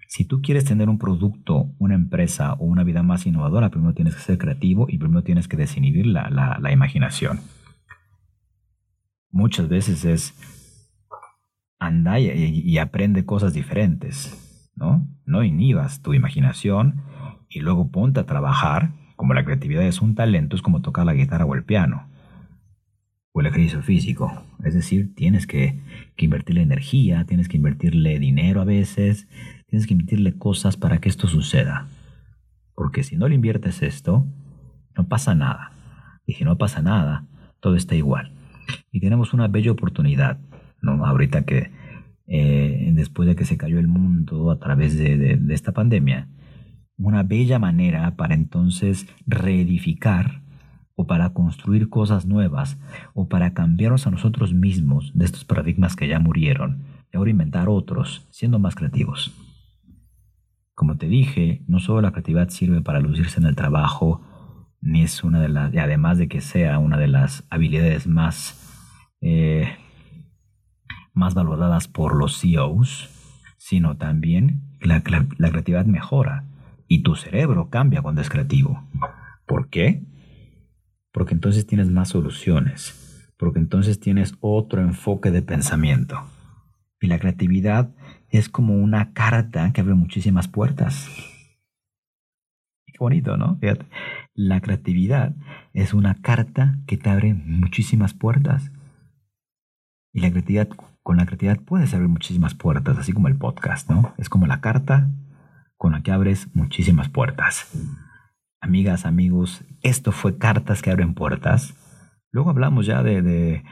Si 0.06 0.24
tú 0.24 0.40
quieres 0.40 0.64
tener 0.64 0.88
un 0.88 0.98
producto, 0.98 1.72
una 1.78 1.94
empresa 1.94 2.54
o 2.54 2.64
una 2.64 2.84
vida 2.84 3.02
más 3.02 3.26
innovadora, 3.26 3.70
primero 3.70 3.92
tienes 3.92 4.14
que 4.14 4.22
ser 4.22 4.38
creativo 4.38 4.86
y 4.88 4.98
primero 4.98 5.22
tienes 5.22 5.48
que 5.48 5.56
desinhibir 5.56 6.06
la, 6.06 6.28
la, 6.30 6.72
imaginación. 6.72 7.40
Muchas 9.30 9.68
veces 9.68 10.04
es 10.04 10.34
anda 11.78 12.18
y, 12.20 12.78
aprende 12.78 13.24
cosas 13.24 13.54
diferentes, 13.54 14.70
¿no? 14.76 15.08
No 15.24 15.42
inhibas 15.42 16.02
tu 16.02 16.12
imaginación 16.14 17.02
y 17.48 17.60
luego 17.60 17.90
ponte 17.90 18.20
a 18.20 18.26
trabajar 18.26 18.92
Como 19.16 19.34
la 19.34 19.44
creatividad 19.44 19.82
es 19.82 20.00
un 20.00 20.14
talento, 20.14 20.56
es 20.56 20.62
como 20.62 20.80
tocar 20.80 21.04
la 21.04 21.14
guitarra 21.14 21.44
o 21.44 21.54
el 21.54 21.64
piano 21.64 22.06
o 23.32 23.40
el 23.40 23.46
ejercicio 23.46 23.82
físico. 23.82 24.42
Es 24.64 24.74
decir, 24.74 25.14
tienes 25.14 25.46
que, 25.46 25.78
que, 26.16 26.24
invertirle 26.24 26.62
energía, 26.62 27.24
tienes 27.26 27.48
que 27.48 27.56
invertirle 27.56 28.18
dinero 28.18 28.60
a 28.60 28.64
veces, 28.64 29.28
tienes 29.66 29.86
que 29.86 29.94
invertirle 29.94 30.36
cosas 30.36 30.76
para 30.76 30.98
que 30.98 31.08
esto 31.08 31.28
suceda. 31.28 31.86
Porque 32.74 33.02
si 33.02 33.16
no 33.16 33.28
le 33.28 33.34
inviertes 33.34 33.82
esto, 33.82 34.26
no 34.96 35.06
pasa 35.06 35.34
nada. 35.34 35.70
Y 36.26 36.34
si 36.34 36.44
no 36.44 36.56
pasa 36.58 36.82
nada, 36.82 37.26
todo 37.60 37.76
está 37.76 37.94
igual. 37.94 38.32
Y 38.90 39.00
tenemos 39.00 39.34
una 39.34 39.48
bella 39.48 39.72
oportunidad, 39.72 40.38
¿no? 40.82 41.04
Ahorita 41.04 41.42
que 41.42 41.70
eh, 42.26 42.90
después 42.94 43.28
de 43.28 43.36
que 43.36 43.44
se 43.44 43.56
cayó 43.56 43.78
el 43.78 43.88
mundo 43.88 44.50
a 44.50 44.58
través 44.58 44.96
de, 44.96 45.16
de 45.36 45.54
esta 45.54 45.72
pandemia, 45.72 46.28
una 46.96 47.22
bella 47.22 47.58
manera 47.58 48.16
para 48.16 48.34
entonces 48.34 49.06
reedificar 49.26 50.42
o 50.94 51.06
para 51.06 51.30
construir 51.30 51.88
cosas 51.88 52.26
nuevas 52.26 52.78
o 53.14 53.28
para 53.28 53.54
cambiarnos 53.54 54.06
a 54.06 54.10
nosotros 54.10 54.52
mismos 54.52 55.12
de 55.14 55.24
estos 55.24 55.44
paradigmas 55.44 55.96
que 55.96 56.08
ya 56.08 56.18
murieron 56.18 56.82
y 57.12 57.16
ahora 57.16 57.30
inventar 57.30 57.68
otros, 57.68 58.26
siendo 58.30 58.58
más 58.58 58.74
creativos. 58.74 59.32
Como 60.74 60.96
te 60.96 61.08
dije, 61.08 61.62
no 61.66 61.80
solo 61.80 62.02
la 62.02 62.12
creatividad 62.12 62.50
sirve 62.50 62.80
para 62.82 63.00
lucirse 63.00 63.40
en 63.40 63.46
el 63.46 63.56
trabajo, 63.56 64.22
ni 64.80 65.02
es 65.02 65.22
una 65.22 65.40
de 65.40 65.48
las, 65.48 65.74
además 65.76 66.18
de 66.18 66.28
que 66.28 66.40
sea 66.40 66.78
una 66.78 66.96
de 66.98 67.08
las 67.08 67.44
habilidades 67.50 68.06
más, 68.06 69.16
eh, 69.20 69.76
más 71.12 71.34
valoradas 71.34 71.88
por 71.88 72.16
los 72.16 72.40
CEOs, 72.40 73.10
sino 73.58 73.96
también 73.96 74.62
la, 74.80 75.02
la 75.38 75.50
creatividad 75.50 75.84
mejora 75.84 76.44
y 76.88 77.02
tu 77.02 77.14
cerebro 77.14 77.70
cambia 77.70 78.02
cuando 78.02 78.20
es 78.20 78.28
creativo. 78.28 78.82
¿Por 79.46 79.68
qué? 79.68 80.02
Porque 81.12 81.34
entonces 81.34 81.66
tienes 81.66 81.90
más 81.90 82.08
soluciones, 82.08 83.32
porque 83.36 83.58
entonces 83.58 84.00
tienes 84.00 84.34
otro 84.40 84.80
enfoque 84.80 85.30
de 85.30 85.42
pensamiento. 85.42 86.20
Y 87.00 87.06
la 87.06 87.18
creatividad 87.18 87.94
es 88.28 88.48
como 88.48 88.74
una 88.74 89.12
carta 89.12 89.72
que 89.72 89.80
abre 89.80 89.94
muchísimas 89.94 90.48
puertas. 90.48 91.08
Qué 92.86 92.94
bonito, 92.98 93.36
¿no? 93.36 93.58
La 94.34 94.60
creatividad 94.60 95.34
es 95.72 95.92
una 95.92 96.14
carta 96.22 96.78
que 96.86 96.96
te 96.96 97.10
abre 97.10 97.34
muchísimas 97.34 98.14
puertas. 98.14 98.70
Y 100.12 100.20
la 100.20 100.30
creatividad, 100.30 100.68
con 101.02 101.16
la 101.16 101.26
creatividad 101.26 101.60
puedes 101.60 101.94
abrir 101.94 102.08
muchísimas 102.08 102.54
puertas, 102.54 102.98
así 102.98 103.12
como 103.12 103.28
el 103.28 103.36
podcast, 103.36 103.90
¿no? 103.90 104.14
Es 104.18 104.28
como 104.28 104.46
la 104.46 104.60
carta 104.60 105.10
con 105.76 105.92
la 105.92 106.02
que 106.02 106.12
abres 106.12 106.54
muchísimas 106.54 107.08
puertas. 107.08 107.72
Amigas, 108.60 109.06
amigos, 109.06 109.64
esto 109.82 110.12
fue 110.12 110.36
Cartas 110.36 110.82
que 110.82 110.90
abren 110.90 111.14
puertas. 111.14 111.74
Luego 112.30 112.50
hablamos 112.50 112.86
ya 112.86 113.02
de, 113.02 113.64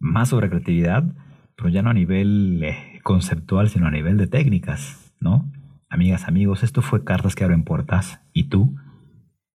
más 0.00 0.30
sobre 0.30 0.48
creatividad, 0.48 1.04
pero 1.56 1.68
ya 1.68 1.82
no 1.82 1.90
a 1.90 1.94
nivel 1.94 2.62
eh, 2.64 3.00
conceptual, 3.04 3.68
sino 3.68 3.86
a 3.86 3.90
nivel 3.90 4.16
de 4.16 4.26
técnicas, 4.26 5.14
¿no? 5.20 5.50
Amigas, 5.90 6.28
amigos, 6.28 6.62
esto 6.62 6.82
fue 6.82 7.04
Cartas 7.04 7.34
que 7.34 7.44
abren 7.44 7.64
puertas. 7.64 8.20
¿Y 8.32 8.44
tú? 8.44 8.76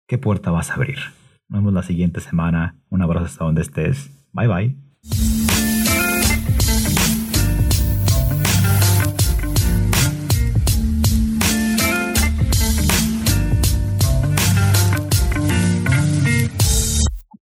¿Qué 0.06 0.18
puerta 0.18 0.50
vas 0.50 0.70
a 0.70 0.74
abrir? 0.74 0.98
Nos 1.48 1.60
vemos 1.60 1.74
la 1.74 1.82
siguiente 1.82 2.20
semana. 2.20 2.76
Un 2.88 3.02
abrazo 3.02 3.26
hasta 3.26 3.44
donde 3.44 3.62
estés. 3.62 4.10
Bye 4.32 4.48
bye. 4.48 5.41